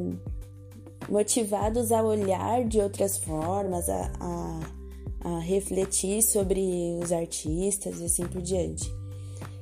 motivados 1.08 1.94
a 1.94 2.04
olhar 2.04 2.66
de 2.66 2.82
outras 2.82 3.18
formas, 3.18 3.88
a, 3.88 4.12
a, 4.20 4.60
a 5.22 5.40
refletir 5.40 6.22
sobre 6.22 7.00
os 7.02 7.14
artistas 7.14 8.02
e 8.02 8.04
assim 8.04 8.28
por 8.28 8.42
diante. 8.42 8.94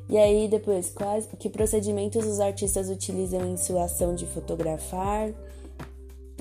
E 0.10 0.18
aí, 0.18 0.48
depois, 0.48 0.90
quais, 0.90 1.30
que 1.38 1.52
procedimentos 1.52 2.26
os 2.26 2.40
artistas 2.40 2.90
utilizam 2.90 3.48
em 3.48 3.58
sua 3.58 3.84
ação 3.84 4.16
de 4.16 4.26
fotografar? 4.26 5.32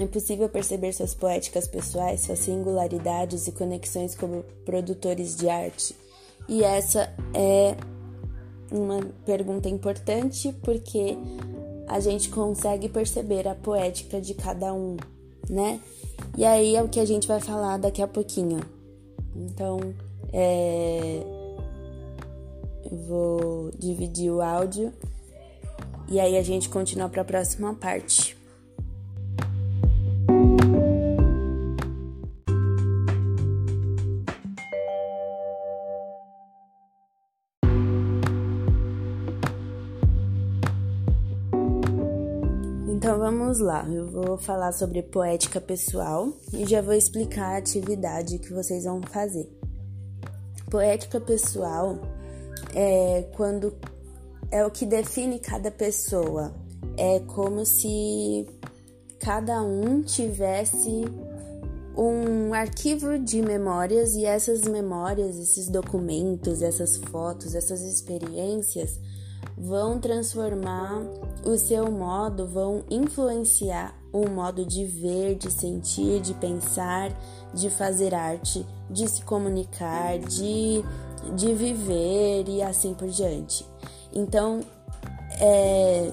É 0.03 0.07
possível 0.07 0.49
perceber 0.49 0.93
suas 0.93 1.15
poéticas 1.15 1.69
pessoais, 1.69 2.23
suas 2.23 2.41
singularidades 2.41 3.47
e 3.47 3.53
conexões 3.53 4.17
como 4.17 4.43
produtores 4.65 5.37
de 5.37 5.49
arte? 5.49 5.95
E 6.49 6.65
essa 6.65 7.09
é 7.33 7.77
uma 8.73 8.99
pergunta 9.25 9.69
importante 9.69 10.53
porque 10.65 11.17
a 11.87 12.01
gente 12.01 12.31
consegue 12.31 12.89
perceber 12.89 13.47
a 13.47 13.55
poética 13.55 14.21
de 14.21 14.35
cada 14.35 14.75
um, 14.75 14.97
né? 15.49 15.81
E 16.37 16.45
aí 16.45 16.75
é 16.75 16.83
o 16.83 16.89
que 16.89 16.99
a 16.99 17.05
gente 17.05 17.29
vai 17.29 17.39
falar 17.39 17.77
daqui 17.77 18.03
a 18.03 18.09
pouquinho. 18.09 18.59
Então, 19.37 19.79
é... 20.33 21.23
eu 22.91 22.97
vou 23.07 23.71
dividir 23.79 24.33
o 24.33 24.43
áudio 24.43 24.93
e 26.09 26.19
aí 26.19 26.37
a 26.37 26.43
gente 26.43 26.69
continua 26.69 27.09
para 27.09 27.23
a 27.23 27.25
próxima 27.25 27.73
parte. 27.73 28.42
Lá, 43.63 43.89
eu 43.89 44.07
vou 44.11 44.37
falar 44.37 44.73
sobre 44.73 45.03
poética 45.03 45.61
pessoal 45.61 46.29
e 46.53 46.67
já 46.67 46.83
vou 46.83 46.95
explicar 46.95 47.55
a 47.55 47.57
atividade 47.59 48.39
que 48.39 48.53
vocês 48.53 48.85
vão 48.85 49.01
fazer. 49.03 49.49
Poética 50.71 51.21
pessoal 51.21 51.99
é 52.75 53.23
quando 53.37 53.75
é 54.51 54.65
o 54.65 54.71
que 54.71 54.85
define 54.85 55.39
cada 55.39 55.71
pessoa. 55.71 56.53
É 56.97 57.21
como 57.21 57.65
se 57.65 58.47
cada 59.19 59.63
um 59.63 60.03
tivesse 60.03 61.05
um 61.97 62.53
arquivo 62.53 63.19
de 63.19 63.41
memórias 63.41 64.15
e 64.15 64.25
essas 64.25 64.63
memórias, 64.63 65.37
esses 65.37 65.69
documentos, 65.69 66.63
essas 66.63 66.97
fotos, 66.97 67.55
essas 67.55 67.83
experiências 67.83 68.99
vão 69.63 70.01
transformar 70.01 71.03
o 71.45 71.57
seu 71.57 71.89
modo, 71.89 72.49
vão 72.49 72.83
influenciar 72.91 73.97
o 74.13 74.29
modo 74.29 74.67
de 74.67 74.85
ver, 74.85 75.37
de 75.37 75.53
sentir, 75.53 76.21
de 76.21 76.35
pensar, 76.35 77.13
de 77.55 77.71
fazer 77.71 78.13
arte, 78.13 78.67
de 78.91 79.09
se 79.09 79.23
comunicar, 79.23 80.19
de, 80.19 80.83
de 81.37 81.55
viver 81.55 82.49
e 82.49 82.61
assim 82.61 82.93
por 82.93 83.09
diante. 83.09 83.65
Então, 84.13 84.61
é, 85.41 86.13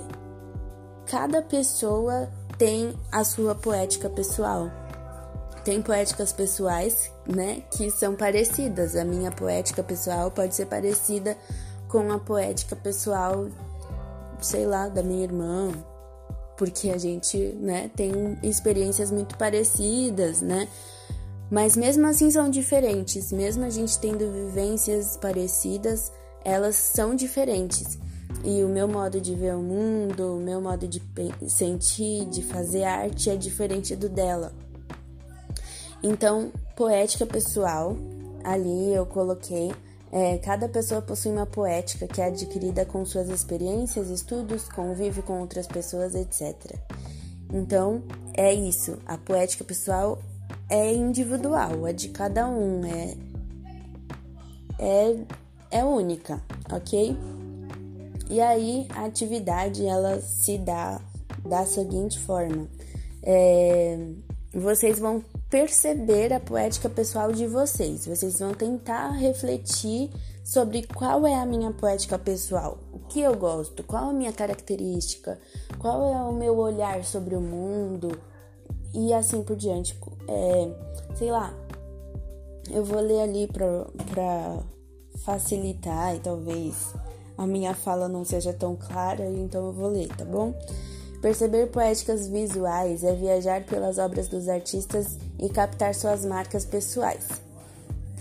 cada 1.07 1.41
pessoa 1.41 2.29
tem 2.55 2.93
a 3.11 3.23
sua 3.23 3.55
poética 3.55 4.09
pessoal. 4.11 4.69
Tem 5.65 5.81
poéticas 5.81 6.31
pessoais, 6.31 7.11
né, 7.27 7.63
que 7.71 7.89
são 7.89 8.15
parecidas. 8.15 8.95
A 8.95 9.03
minha 9.03 9.31
poética 9.31 9.83
pessoal 9.83 10.29
pode 10.29 10.55
ser 10.55 10.67
parecida 10.67 11.35
com 11.89 12.11
a 12.11 12.19
poética 12.19 12.75
pessoal, 12.75 13.47
sei 14.39 14.65
lá, 14.65 14.87
da 14.87 15.03
minha 15.03 15.23
irmã, 15.23 15.71
porque 16.55 16.91
a 16.91 16.97
gente, 16.97 17.37
né, 17.59 17.89
tem 17.95 18.37
experiências 18.43 19.11
muito 19.11 19.35
parecidas, 19.37 20.41
né? 20.41 20.69
Mas 21.49 21.75
mesmo 21.75 22.05
assim 22.05 22.29
são 22.29 22.47
diferentes, 22.49 23.31
mesmo 23.31 23.65
a 23.65 23.69
gente 23.71 23.97
tendo 23.97 24.31
vivências 24.31 25.17
parecidas, 25.17 26.11
elas 26.45 26.75
são 26.75 27.15
diferentes. 27.15 27.97
E 28.43 28.63
o 28.63 28.69
meu 28.69 28.87
modo 28.87 29.19
de 29.19 29.33
ver 29.33 29.55
o 29.55 29.61
mundo, 29.61 30.37
o 30.37 30.39
meu 30.39 30.61
modo 30.61 30.87
de 30.87 31.01
sentir, 31.49 32.25
de 32.25 32.43
fazer 32.43 32.83
arte 32.83 33.31
é 33.31 33.35
diferente 33.35 33.95
do 33.95 34.07
dela. 34.07 34.53
Então, 36.03 36.51
poética 36.75 37.25
pessoal, 37.25 37.97
ali 38.43 38.93
eu 38.93 39.05
coloquei 39.07 39.73
é, 40.11 40.37
cada 40.39 40.67
pessoa 40.67 41.01
possui 41.01 41.31
uma 41.31 41.45
poética 41.45 42.07
que 42.07 42.19
é 42.19 42.25
adquirida 42.25 42.85
com 42.85 43.05
suas 43.05 43.29
experiências, 43.29 44.09
estudos, 44.09 44.67
convive 44.67 45.21
com 45.21 45.39
outras 45.39 45.67
pessoas, 45.67 46.15
etc. 46.15 46.75
Então, 47.53 48.03
é 48.33 48.53
isso. 48.53 48.97
A 49.05 49.17
poética 49.17 49.63
pessoal 49.63 50.19
é 50.67 50.93
individual, 50.93 51.87
é 51.87 51.93
de 51.93 52.09
cada 52.09 52.47
um, 52.47 52.83
é, 52.85 53.15
é, 54.79 55.17
é 55.71 55.83
única, 55.83 56.41
ok? 56.71 57.15
E 58.29 58.41
aí, 58.41 58.87
a 58.95 59.05
atividade 59.05 59.85
ela 59.85 60.21
se 60.21 60.57
dá 60.57 61.01
da 61.47 61.65
seguinte 61.65 62.19
forma: 62.19 62.67
é, 63.23 63.97
vocês 64.53 64.99
vão 64.99 65.23
perceber 65.49 66.31
a 66.31 66.39
poética 66.39 66.87
pessoal 66.87 67.31
de 67.31 67.47
vocês. 67.47 68.05
Vocês 68.05 68.39
vão 68.39 68.53
tentar 68.53 69.09
refletir 69.11 70.11
sobre 70.43 70.83
qual 70.83 71.25
é 71.25 71.35
a 71.35 71.45
minha 71.45 71.71
poética 71.71 72.17
pessoal, 72.17 72.77
o 72.91 72.99
que 72.99 73.19
eu 73.19 73.35
gosto, 73.35 73.83
qual 73.83 74.09
a 74.09 74.13
minha 74.13 74.33
característica, 74.33 75.39
qual 75.79 76.11
é 76.11 76.17
o 76.23 76.33
meu 76.33 76.57
olhar 76.57 77.03
sobre 77.03 77.35
o 77.35 77.41
mundo 77.41 78.19
e 78.93 79.13
assim 79.13 79.43
por 79.43 79.55
diante. 79.55 79.99
É, 80.27 81.15
sei 81.15 81.31
lá, 81.31 81.53
eu 82.71 82.83
vou 82.83 82.99
ler 82.99 83.21
ali 83.21 83.47
para 83.47 84.63
facilitar 85.23 86.15
e 86.15 86.19
talvez 86.19 86.93
a 87.37 87.45
minha 87.47 87.73
fala 87.73 88.07
não 88.07 88.23
seja 88.23 88.53
tão 88.53 88.75
clara, 88.75 89.25
então 89.25 89.67
eu 89.67 89.73
vou 89.73 89.89
ler, 89.89 90.07
tá 90.09 90.25
bom? 90.25 90.53
Perceber 91.21 91.67
poéticas 91.67 92.27
visuais 92.27 93.03
é 93.03 93.13
viajar 93.13 93.63
pelas 93.63 93.97
obras 93.97 94.29
dos 94.29 94.47
artistas 94.47 95.17
e 95.37 95.49
captar 95.49 95.93
suas 95.93 96.23
marcas 96.23 96.63
pessoais. 96.63 97.27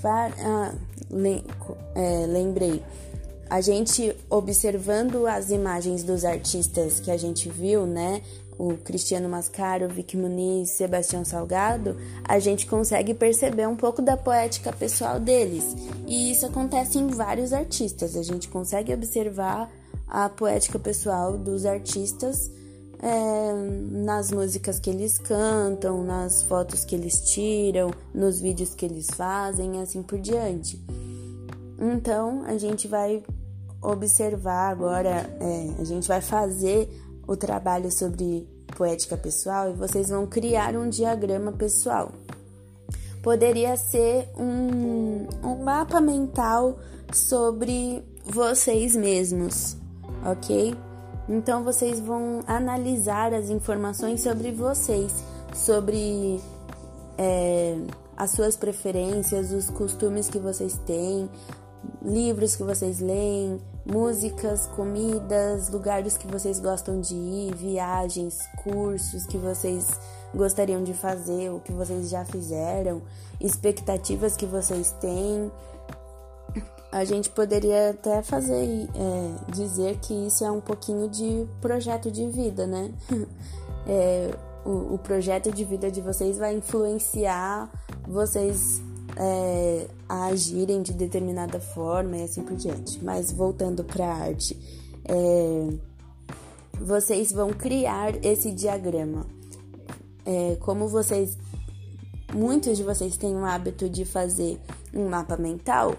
Para, 0.02 0.34
ah, 0.40 0.74
lem, 1.10 1.44
é, 1.94 2.26
lembrei, 2.26 2.82
a 3.48 3.60
gente 3.60 4.14
observando 4.28 5.26
as 5.26 5.50
imagens 5.50 6.02
dos 6.02 6.24
artistas 6.24 7.00
que 7.00 7.10
a 7.10 7.16
gente 7.16 7.48
viu, 7.48 7.86
né? 7.86 8.20
O 8.58 8.74
Cristiano 8.74 9.28
Mascaro, 9.28 9.88
Vicky 9.88 10.16
Muniz, 10.16 10.72
Sebastião 10.72 11.24
Salgado, 11.24 11.96
a 12.24 12.40
gente 12.40 12.66
consegue 12.66 13.14
perceber 13.14 13.68
um 13.68 13.76
pouco 13.76 14.02
da 14.02 14.16
poética 14.16 14.72
pessoal 14.72 15.20
deles. 15.20 15.64
E 16.06 16.32
isso 16.32 16.44
acontece 16.44 16.98
em 16.98 17.06
vários 17.06 17.52
artistas. 17.52 18.16
A 18.16 18.22
gente 18.24 18.48
consegue 18.48 18.92
observar 18.92 19.70
a 20.08 20.28
poética 20.28 20.78
pessoal 20.78 21.38
dos 21.38 21.64
artistas 21.64 22.50
é, 23.00 23.52
nas 24.04 24.30
músicas 24.30 24.78
que 24.78 24.90
eles 24.90 25.18
cantam, 25.18 26.02
nas 26.02 26.42
fotos 26.42 26.84
que 26.84 26.94
eles 26.94 27.20
tiram, 27.32 27.90
nos 28.14 28.40
vídeos 28.40 28.74
que 28.74 28.84
eles 28.84 29.06
fazem, 29.14 29.80
assim 29.80 30.02
por 30.02 30.18
diante. 30.18 30.80
Então 31.78 32.42
a 32.44 32.58
gente 32.58 32.88
vai 32.88 33.22
observar 33.80 34.70
agora, 34.70 35.30
é, 35.40 35.80
a 35.80 35.84
gente 35.84 36.08
vai 36.08 36.20
fazer 36.20 36.88
o 37.26 37.36
trabalho 37.36 37.90
sobre 37.92 38.48
poética 38.76 39.16
pessoal 39.16 39.70
e 39.70 39.74
vocês 39.74 40.08
vão 40.08 40.26
criar 40.26 40.76
um 40.76 40.88
diagrama 40.88 41.52
pessoal. 41.52 42.12
Poderia 43.22 43.76
ser 43.76 44.28
um, 44.36 45.26
um 45.42 45.62
mapa 45.62 46.00
mental 46.00 46.78
sobre 47.12 48.02
vocês 48.24 48.96
mesmos, 48.96 49.76
ok? 50.24 50.87
Então 51.28 51.62
vocês 51.62 52.00
vão 52.00 52.40
analisar 52.46 53.34
as 53.34 53.50
informações 53.50 54.22
sobre 54.22 54.50
vocês, 54.50 55.12
sobre 55.54 56.40
é, 57.18 57.76
as 58.16 58.30
suas 58.30 58.56
preferências, 58.56 59.52
os 59.52 59.68
costumes 59.68 60.28
que 60.28 60.38
vocês 60.38 60.78
têm, 60.86 61.28
livros 62.02 62.56
que 62.56 62.62
vocês 62.62 63.00
leem, 63.00 63.60
músicas, 63.84 64.66
comidas, 64.68 65.68
lugares 65.68 66.16
que 66.16 66.26
vocês 66.26 66.58
gostam 66.58 67.00
de 67.00 67.14
ir, 67.14 67.54
viagens, 67.54 68.38
cursos 68.62 69.26
que 69.26 69.36
vocês 69.36 69.88
gostariam 70.34 70.82
de 70.82 70.94
fazer, 70.94 71.50
o 71.50 71.60
que 71.60 71.72
vocês 71.72 72.08
já 72.08 72.24
fizeram, 72.24 73.02
expectativas 73.40 74.36
que 74.36 74.46
vocês 74.46 74.92
têm 75.00 75.50
a 76.90 77.04
gente 77.04 77.28
poderia 77.30 77.90
até 77.90 78.22
fazer 78.22 78.88
é, 78.94 79.52
dizer 79.52 79.98
que 79.98 80.14
isso 80.14 80.44
é 80.44 80.50
um 80.50 80.60
pouquinho 80.60 81.08
de 81.08 81.46
projeto 81.60 82.10
de 82.10 82.26
vida, 82.28 82.66
né? 82.66 82.90
é, 83.86 84.34
o, 84.64 84.94
o, 84.94 84.98
projeto 84.98 85.52
de 85.52 85.64
vida 85.64 85.90
de 85.90 86.00
vocês 86.00 86.38
vai 86.38 86.54
influenciar 86.54 87.70
vocês 88.06 88.82
é, 89.16 89.86
a 90.08 90.26
agirem 90.26 90.82
de 90.82 90.92
determinada 90.92 91.60
forma 91.60 92.16
e 92.16 92.22
assim 92.22 92.42
por 92.42 92.56
diante. 92.56 93.02
Mas 93.04 93.30
voltando 93.30 93.84
para 93.84 94.06
a 94.06 94.14
arte, 94.14 94.58
é, 95.04 95.68
vocês 96.80 97.32
vão 97.32 97.50
criar 97.50 98.14
esse 98.24 98.50
diagrama. 98.50 99.26
É, 100.24 100.56
como 100.60 100.88
vocês, 100.88 101.36
muitos 102.32 102.78
de 102.78 102.82
vocês 102.82 103.16
têm 103.16 103.34
o 103.34 103.44
hábito 103.44 103.88
de 103.88 104.04
fazer 104.04 104.58
um 104.94 105.08
mapa 105.08 105.36
mental, 105.36 105.94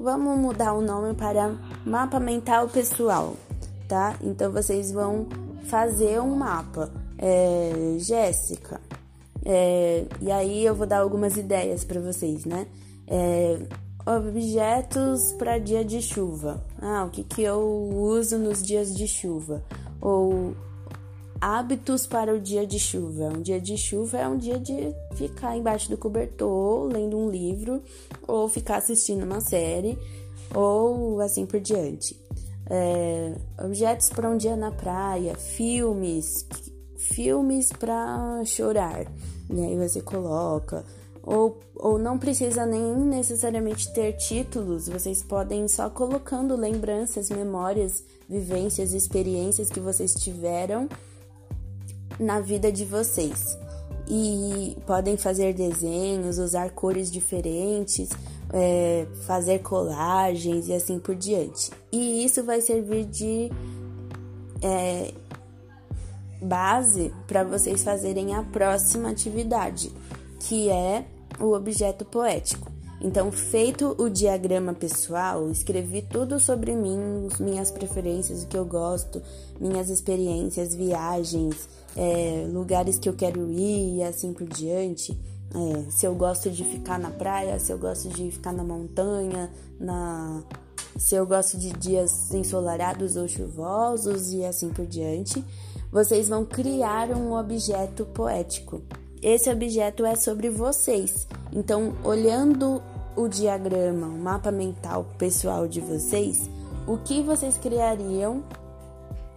Vamos 0.00 0.38
mudar 0.38 0.72
o 0.72 0.80
nome 0.80 1.12
para 1.12 1.54
mapa 1.84 2.18
mental 2.18 2.66
pessoal, 2.70 3.36
tá? 3.86 4.16
Então 4.22 4.50
vocês 4.50 4.90
vão 4.90 5.26
fazer 5.64 6.18
um 6.22 6.34
mapa. 6.34 6.90
É, 7.18 7.96
Jéssica. 7.98 8.80
É, 9.44 10.06
e 10.18 10.32
aí 10.32 10.64
eu 10.64 10.74
vou 10.74 10.86
dar 10.86 11.00
algumas 11.00 11.36
ideias 11.36 11.84
para 11.84 12.00
vocês, 12.00 12.46
né? 12.46 12.66
É, 13.06 13.58
objetos 14.06 15.32
para 15.32 15.58
dia 15.58 15.84
de 15.84 16.00
chuva. 16.00 16.64
Ah, 16.80 17.04
o 17.04 17.10
que, 17.10 17.22
que 17.22 17.42
eu 17.42 17.60
uso 17.60 18.38
nos 18.38 18.62
dias 18.62 18.96
de 18.96 19.06
chuva? 19.06 19.62
Ou 20.00 20.56
hábitos 21.40 22.06
para 22.06 22.34
o 22.34 22.38
dia 22.38 22.66
de 22.66 22.78
chuva. 22.78 23.28
Um 23.28 23.40
dia 23.40 23.60
de 23.60 23.76
chuva 23.76 24.18
é 24.18 24.28
um 24.28 24.36
dia 24.36 24.58
de 24.58 24.94
ficar 25.14 25.56
embaixo 25.56 25.88
do 25.88 25.96
cobertor, 25.96 26.92
lendo 26.92 27.16
um 27.16 27.30
livro, 27.30 27.82
ou 28.26 28.48
ficar 28.48 28.76
assistindo 28.76 29.24
uma 29.24 29.40
série, 29.40 29.98
ou 30.54 31.20
assim 31.20 31.46
por 31.46 31.60
diante. 31.60 32.20
É, 32.68 33.34
objetos 33.64 34.10
para 34.10 34.28
um 34.28 34.36
dia 34.36 34.54
na 34.54 34.70
praia, 34.70 35.34
filmes, 35.34 36.46
filmes 36.96 37.70
para 37.72 38.44
chorar. 38.44 39.06
E 39.48 39.60
aí 39.60 39.76
você 39.76 40.02
coloca. 40.02 40.84
Ou, 41.22 41.58
ou 41.76 41.98
não 41.98 42.18
precisa 42.18 42.64
nem 42.64 42.96
necessariamente 42.96 43.92
ter 43.92 44.14
títulos, 44.14 44.88
vocês 44.88 45.22
podem 45.22 45.68
só 45.68 45.90
colocando 45.90 46.56
lembranças, 46.56 47.28
memórias, 47.28 48.02
vivências, 48.26 48.94
experiências 48.94 49.68
que 49.68 49.80
vocês 49.80 50.14
tiveram 50.14 50.88
na 52.20 52.38
vida 52.38 52.70
de 52.70 52.84
vocês. 52.84 53.58
E 54.06 54.76
podem 54.86 55.16
fazer 55.16 55.54
desenhos, 55.54 56.38
usar 56.38 56.70
cores 56.70 57.10
diferentes, 57.10 58.10
é, 58.52 59.06
fazer 59.26 59.60
colagens 59.60 60.68
e 60.68 60.74
assim 60.74 60.98
por 60.98 61.14
diante. 61.14 61.70
E 61.90 62.24
isso 62.24 62.44
vai 62.44 62.60
servir 62.60 63.06
de 63.06 63.50
é, 64.62 65.14
base 66.42 67.12
para 67.26 67.44
vocês 67.44 67.82
fazerem 67.82 68.34
a 68.34 68.42
próxima 68.42 69.10
atividade, 69.10 69.90
que 70.40 70.68
é 70.68 71.04
o 71.38 71.54
objeto 71.54 72.04
poético. 72.04 72.70
Então, 73.02 73.32
feito 73.32 73.94
o 73.98 74.10
diagrama 74.10 74.74
pessoal, 74.74 75.50
escrevi 75.50 76.02
tudo 76.02 76.38
sobre 76.38 76.76
mim, 76.76 77.28
minhas 77.40 77.70
preferências, 77.70 78.42
o 78.42 78.46
que 78.46 78.56
eu 78.56 78.66
gosto, 78.66 79.22
minhas 79.58 79.88
experiências, 79.88 80.74
viagens, 80.74 81.66
é, 81.96 82.46
lugares 82.52 82.98
que 82.98 83.08
eu 83.08 83.14
quero 83.14 83.50
ir 83.50 83.96
e 83.96 84.02
assim 84.02 84.34
por 84.34 84.46
diante. 84.46 85.18
É, 85.52 85.90
se 85.90 86.06
eu 86.06 86.14
gosto 86.14 86.50
de 86.50 86.62
ficar 86.62 86.98
na 86.98 87.10
praia, 87.10 87.58
se 87.58 87.72
eu 87.72 87.78
gosto 87.78 88.08
de 88.10 88.30
ficar 88.30 88.52
na 88.52 88.62
montanha, 88.62 89.50
na 89.78 90.42
se 90.96 91.14
eu 91.14 91.24
gosto 91.24 91.56
de 91.56 91.70
dias 91.72 92.32
ensolarados 92.34 93.16
ou 93.16 93.26
chuvosos 93.26 94.32
e 94.32 94.44
assim 94.44 94.68
por 94.68 94.86
diante, 94.86 95.42
vocês 95.90 96.28
vão 96.28 96.44
criar 96.44 97.10
um 97.10 97.32
objeto 97.32 98.04
poético. 98.04 98.82
Esse 99.22 99.50
objeto 99.50 100.04
é 100.04 100.14
sobre 100.14 100.48
vocês. 100.48 101.26
Então, 101.52 101.94
olhando 102.04 102.82
o 103.16 103.28
diagrama, 103.28 104.06
o 104.06 104.18
mapa 104.18 104.50
mental 104.50 105.06
pessoal 105.18 105.66
de 105.66 105.80
vocês, 105.80 106.48
o 106.86 106.96
que 106.98 107.22
vocês 107.22 107.56
criariam 107.56 108.42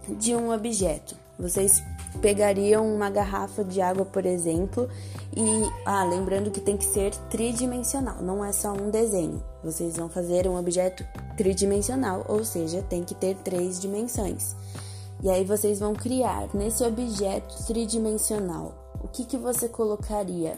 de 0.08 0.34
um 0.34 0.52
objeto? 0.52 1.16
Vocês 1.38 1.82
pegariam 2.20 2.86
uma 2.86 3.10
garrafa 3.10 3.64
de 3.64 3.80
água, 3.80 4.04
por 4.04 4.24
exemplo, 4.24 4.88
e 5.36 5.42
ah, 5.84 6.04
lembrando 6.04 6.50
que 6.50 6.60
tem 6.60 6.76
que 6.76 6.84
ser 6.84 7.14
tridimensional, 7.28 8.22
não 8.22 8.44
é 8.44 8.52
só 8.52 8.72
um 8.72 8.90
desenho. 8.90 9.42
Vocês 9.62 9.96
vão 9.96 10.08
fazer 10.08 10.46
um 10.46 10.56
objeto 10.56 11.04
tridimensional, 11.36 12.24
ou 12.28 12.44
seja, 12.44 12.82
tem 12.82 13.02
que 13.02 13.14
ter 13.14 13.34
três 13.36 13.80
dimensões. 13.80 14.54
E 15.22 15.30
aí 15.30 15.44
vocês 15.44 15.80
vão 15.80 15.94
criar 15.94 16.48
nesse 16.54 16.84
objeto 16.84 17.64
tridimensional. 17.66 18.74
O 19.02 19.08
que, 19.08 19.24
que 19.24 19.36
você 19.36 19.68
colocaria? 19.68 20.56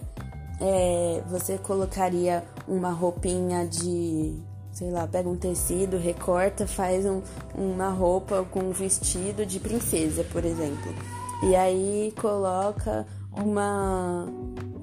É, 0.60 1.22
você 1.28 1.58
colocaria 1.58 2.44
uma 2.68 2.90
roupinha 2.90 3.66
de, 3.66 4.34
sei 4.72 4.90
lá, 4.90 5.06
pega 5.06 5.28
um 5.28 5.36
tecido, 5.36 5.96
recorta, 5.96 6.66
faz 6.66 7.06
um, 7.06 7.22
uma 7.54 7.90
roupa 7.90 8.44
com 8.50 8.60
um 8.60 8.72
vestido 8.72 9.46
de 9.46 9.60
princesa, 9.60 10.24
por 10.24 10.44
exemplo. 10.44 10.94
E 11.42 11.54
aí 11.54 12.12
coloca 12.20 13.06
uma. 13.32 14.26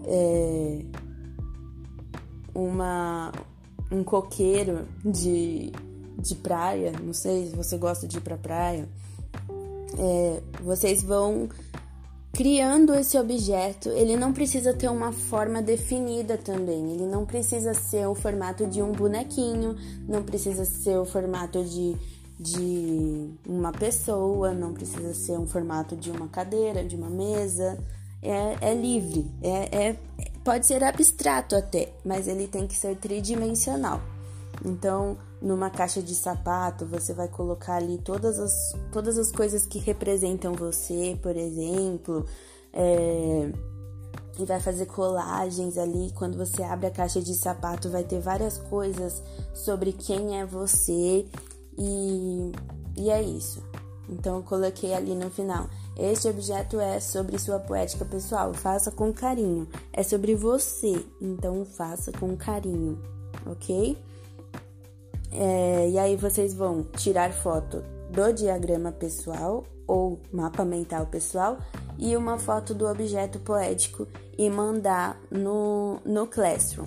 É, 0.05 0.85
uma 2.53 3.31
um 3.91 4.03
coqueiro 4.03 4.87
de, 5.05 5.71
de 6.17 6.35
praia, 6.35 6.91
não 7.01 7.13
sei 7.13 7.47
se 7.47 7.55
você 7.55 7.77
gosta 7.77 8.07
de 8.07 8.17
ir 8.17 8.21
pra 8.21 8.37
praia, 8.37 8.89
é, 9.97 10.41
vocês 10.63 11.03
vão 11.03 11.47
criando 12.33 12.95
esse 12.95 13.17
objeto. 13.17 13.89
Ele 13.89 14.17
não 14.17 14.33
precisa 14.33 14.73
ter 14.73 14.89
uma 14.89 15.11
forma 15.11 15.61
definida 15.61 16.35
também. 16.35 16.91
Ele 16.91 17.05
não 17.05 17.25
precisa 17.25 17.73
ser 17.73 18.07
o 18.07 18.15
formato 18.15 18.65
de 18.65 18.81
um 18.81 18.91
bonequinho, 18.91 19.77
não 20.07 20.23
precisa 20.23 20.65
ser 20.65 20.97
o 20.97 21.05
formato 21.05 21.63
de, 21.63 21.95
de 22.39 23.29
uma 23.47 23.71
pessoa, 23.71 24.51
não 24.51 24.73
precisa 24.73 25.13
ser 25.13 25.33
um 25.33 25.45
formato 25.45 25.95
de 25.95 26.09
uma 26.09 26.27
cadeira, 26.27 26.83
de 26.83 26.95
uma 26.95 27.09
mesa. 27.09 27.77
É, 28.21 28.69
é 28.69 28.73
livre, 28.73 29.29
é, 29.41 29.89
é, 29.89 29.95
pode 30.45 30.65
ser 30.65 30.81
abstrato 30.81 31.57
até, 31.57 31.91
mas 32.05 32.25
ele 32.25 32.47
tem 32.47 32.65
que 32.65 32.73
ser 32.73 32.95
tridimensional. 32.95 34.01
Então, 34.65 35.17
numa 35.41 35.69
caixa 35.69 36.01
de 36.01 36.15
sapato, 36.15 36.85
você 36.85 37.13
vai 37.13 37.27
colocar 37.27 37.75
ali 37.75 37.97
todas 37.97 38.39
as, 38.39 38.51
todas 38.91 39.17
as 39.17 39.31
coisas 39.31 39.65
que 39.65 39.77
representam 39.77 40.53
você, 40.53 41.17
por 41.21 41.35
exemplo, 41.35 42.25
é, 42.71 43.51
e 44.39 44.45
vai 44.45 44.61
fazer 44.61 44.85
colagens 44.85 45.77
ali. 45.77 46.11
Quando 46.15 46.37
você 46.37 46.63
abre 46.63 46.87
a 46.87 46.91
caixa 46.91 47.21
de 47.21 47.33
sapato, 47.33 47.89
vai 47.89 48.03
ter 48.03 48.21
várias 48.21 48.57
coisas 48.57 49.21
sobre 49.53 49.91
quem 49.91 50.39
é 50.39 50.45
você, 50.45 51.27
e, 51.77 52.51
e 52.95 53.09
é 53.09 53.21
isso. 53.21 53.61
Então, 54.07 54.37
eu 54.37 54.43
coloquei 54.43 54.93
ali 54.93 55.15
no 55.15 55.29
final. 55.29 55.69
Este 55.97 56.27
objeto 56.27 56.79
é 56.79 56.99
sobre 56.99 57.37
sua 57.39 57.59
poética 57.59 58.03
pessoal. 58.05 58.53
Faça 58.53 58.91
com 58.91 59.13
carinho. 59.13 59.67
É 59.91 60.03
sobre 60.03 60.35
você. 60.35 61.05
Então, 61.21 61.65
faça 61.65 62.11
com 62.11 62.35
carinho, 62.35 63.01
ok? 63.45 63.97
É, 65.35 65.89
e 65.89 65.97
aí 65.97 66.15
vocês 66.15 66.53
vão 66.53 66.83
tirar 66.95 67.33
foto 67.33 67.83
do 68.11 68.31
diagrama 68.31 68.91
pessoal 68.91 69.63
ou 69.87 70.19
mapa 70.31 70.63
mental 70.63 71.07
pessoal 71.07 71.57
e 71.97 72.15
uma 72.15 72.37
foto 72.37 72.73
do 72.73 72.87
objeto 72.87 73.39
poético 73.39 74.07
e 74.37 74.49
mandar 74.49 75.19
no, 75.31 75.99
no 76.05 76.27
Classroom. 76.27 76.85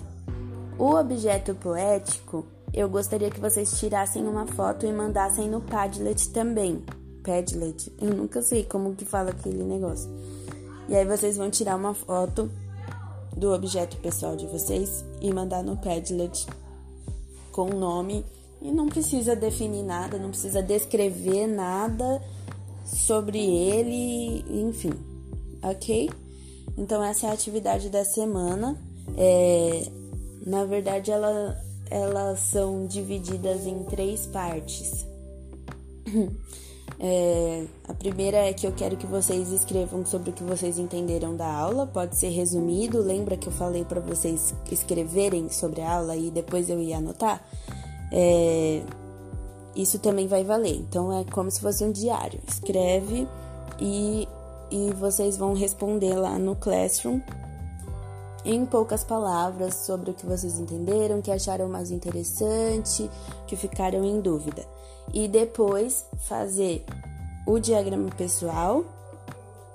O 0.79 0.95
objeto 0.95 1.55
poético, 1.55 2.45
eu 2.73 2.87
gostaria 2.87 3.29
que 3.29 3.39
vocês 3.39 3.77
tirassem 3.79 4.25
uma 4.25 4.45
foto 4.45 4.85
e 4.85 4.93
mandassem 4.93 5.49
no 5.49 5.59
Padlet 5.61 6.29
também. 6.29 6.83
Padlet, 7.23 7.91
eu 7.99 8.13
nunca 8.13 8.41
sei 8.41 8.63
como 8.63 8.95
que 8.95 9.03
fala 9.03 9.31
aquele 9.31 9.63
negócio. 9.63 10.09
E 10.87 10.95
aí 10.95 11.05
vocês 11.05 11.35
vão 11.35 11.49
tirar 11.49 11.75
uma 11.75 11.93
foto 11.93 12.49
do 13.35 13.53
objeto 13.53 13.97
pessoal 13.97 14.35
de 14.35 14.47
vocês 14.47 15.03
e 15.19 15.33
mandar 15.33 15.63
no 15.63 15.75
Padlet 15.77 16.47
com 17.51 17.71
o 17.71 17.75
nome 17.75 18.23
e 18.61 18.71
não 18.71 18.87
precisa 18.87 19.35
definir 19.35 19.83
nada, 19.83 20.17
não 20.17 20.29
precisa 20.29 20.61
descrever 20.61 21.47
nada 21.47 22.21
sobre 22.85 23.39
ele, 23.39 24.45
enfim, 24.49 24.93
ok? 25.61 26.09
Então 26.77 27.03
essa 27.03 27.27
é 27.27 27.29
a 27.29 27.33
atividade 27.33 27.89
da 27.89 28.05
semana. 28.05 28.77
É, 29.17 29.87
na 30.45 30.63
verdade, 30.65 31.11
ela, 31.11 31.59
elas 31.89 32.39
são 32.39 32.85
divididas 32.85 33.65
em 33.65 33.83
três 33.83 34.25
partes. 34.27 35.05
É, 36.99 37.65
a 37.87 37.93
primeira 37.93 38.37
é 38.37 38.53
que 38.53 38.65
eu 38.65 38.71
quero 38.71 38.97
que 38.97 39.05
vocês 39.05 39.51
escrevam 39.51 40.03
sobre 40.03 40.31
o 40.31 40.33
que 40.33 40.43
vocês 40.43 40.79
entenderam 40.79 41.35
da 41.35 41.45
aula, 41.45 41.85
pode 41.85 42.17
ser 42.17 42.29
resumido. 42.29 42.99
Lembra 43.03 43.37
que 43.37 43.45
eu 43.47 43.53
falei 43.53 43.85
para 43.85 43.99
vocês 43.99 44.55
escreverem 44.71 45.47
sobre 45.49 45.81
a 45.81 45.97
aula 45.97 46.15
e 46.15 46.31
depois 46.31 46.69
eu 46.69 46.79
ia 46.81 46.97
anotar? 46.97 47.45
É, 48.11 48.83
isso 49.75 49.99
também 49.99 50.27
vai 50.27 50.43
valer. 50.43 50.75
Então 50.75 51.17
é 51.17 51.23
como 51.25 51.49
se 51.51 51.61
fosse 51.61 51.83
um 51.83 51.91
diário. 51.91 52.39
Escreve 52.47 53.27
e, 53.79 54.27
e 54.71 54.91
vocês 54.93 55.37
vão 55.37 55.53
responder 55.53 56.15
lá 56.15 56.37
no 56.39 56.55
Classroom 56.55 57.21
em 58.43 58.65
poucas 58.65 59.03
palavras 59.03 59.75
sobre 59.75 60.11
o 60.11 60.13
que 60.13 60.25
vocês 60.25 60.57
entenderam, 60.57 61.21
que 61.21 61.31
acharam 61.31 61.67
mais 61.67 61.91
interessante, 61.91 63.09
que 63.45 63.55
ficaram 63.57 64.05
em 64.05 64.21
dúvida. 64.21 64.65
E 65.13 65.27
depois 65.27 66.05
fazer 66.19 66.85
o 67.45 67.59
diagrama 67.59 68.09
pessoal, 68.09 68.85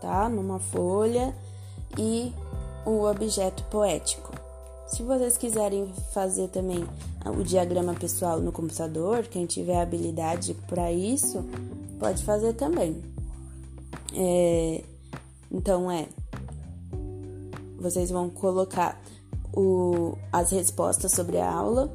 tá? 0.01 0.29
Numa 0.29 0.59
folha 0.59 1.35
e 1.99 2.33
o 2.87 3.05
objeto 3.05 3.63
poético. 3.65 4.42
Se 4.87 5.03
vocês 5.03 5.37
quiserem 5.37 5.93
fazer 6.13 6.49
também 6.49 6.85
o 7.39 7.43
diagrama 7.43 7.95
pessoal 7.95 8.41
no 8.41 8.53
computador, 8.53 9.25
quem 9.25 9.47
tiver 9.47 9.81
habilidade 9.81 10.55
para 10.67 10.93
isso, 10.93 11.45
pode 11.99 12.23
fazer 12.25 12.53
também. 12.55 13.03
É, 14.15 14.85
então 15.51 15.91
é, 15.91 16.09
vocês 17.79 18.11
vão 18.11 18.29
colocar 18.29 19.01
o, 19.55 20.17
as 20.33 20.51
respostas 20.51 21.13
sobre 21.13 21.39
a 21.39 21.51
aula, 21.51 21.93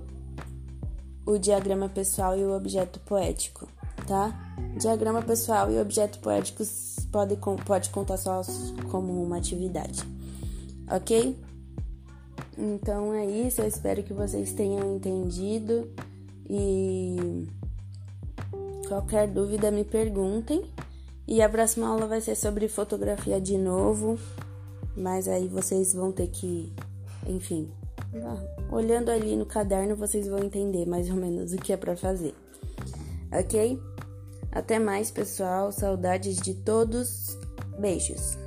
o 1.25 1.37
diagrama 1.37 1.89
pessoal 1.89 2.37
e 2.37 2.43
o 2.43 2.55
objeto 2.55 2.99
poético, 3.01 3.67
tá? 4.07 4.55
Diagrama 4.79 5.21
pessoal 5.21 5.71
e 5.71 5.79
objeto 5.79 6.19
poético 6.19 6.63
pode, 7.11 7.37
pode 7.65 7.89
contar 7.89 8.17
só 8.17 8.41
como 8.89 9.21
uma 9.23 9.37
atividade, 9.37 10.03
ok? 10.89 11.35
Então 12.57 13.13
é 13.13 13.25
isso, 13.25 13.61
eu 13.61 13.67
espero 13.67 14.01
que 14.01 14.13
vocês 14.13 14.51
tenham 14.53 14.95
entendido 14.95 15.91
e 16.49 17.47
qualquer 18.87 19.27
dúvida 19.27 19.69
me 19.69 19.83
perguntem. 19.83 20.63
E 21.27 21.41
a 21.41 21.49
próxima 21.49 21.87
aula 21.87 22.07
vai 22.07 22.21
ser 22.21 22.35
sobre 22.35 22.67
fotografia 22.67 23.39
de 23.39 23.57
novo, 23.57 24.17
mas 24.95 25.27
aí 25.27 25.47
vocês 25.47 25.93
vão 25.93 26.11
ter 26.11 26.27
que, 26.27 26.73
enfim, 27.27 27.69
olhando 28.71 29.09
ali 29.09 29.35
no 29.35 29.45
caderno 29.45 29.95
vocês 29.95 30.27
vão 30.27 30.39
entender 30.39 30.87
mais 30.87 31.09
ou 31.09 31.15
menos 31.15 31.53
o 31.53 31.57
que 31.57 31.73
é 31.73 31.77
para 31.77 31.95
fazer. 31.95 32.33
OK? 33.31 33.79
Até 34.51 34.79
mais, 34.79 35.11
pessoal. 35.11 35.71
Saudades 35.71 36.37
de 36.37 36.53
todos. 36.53 37.37
Beijos. 37.77 38.37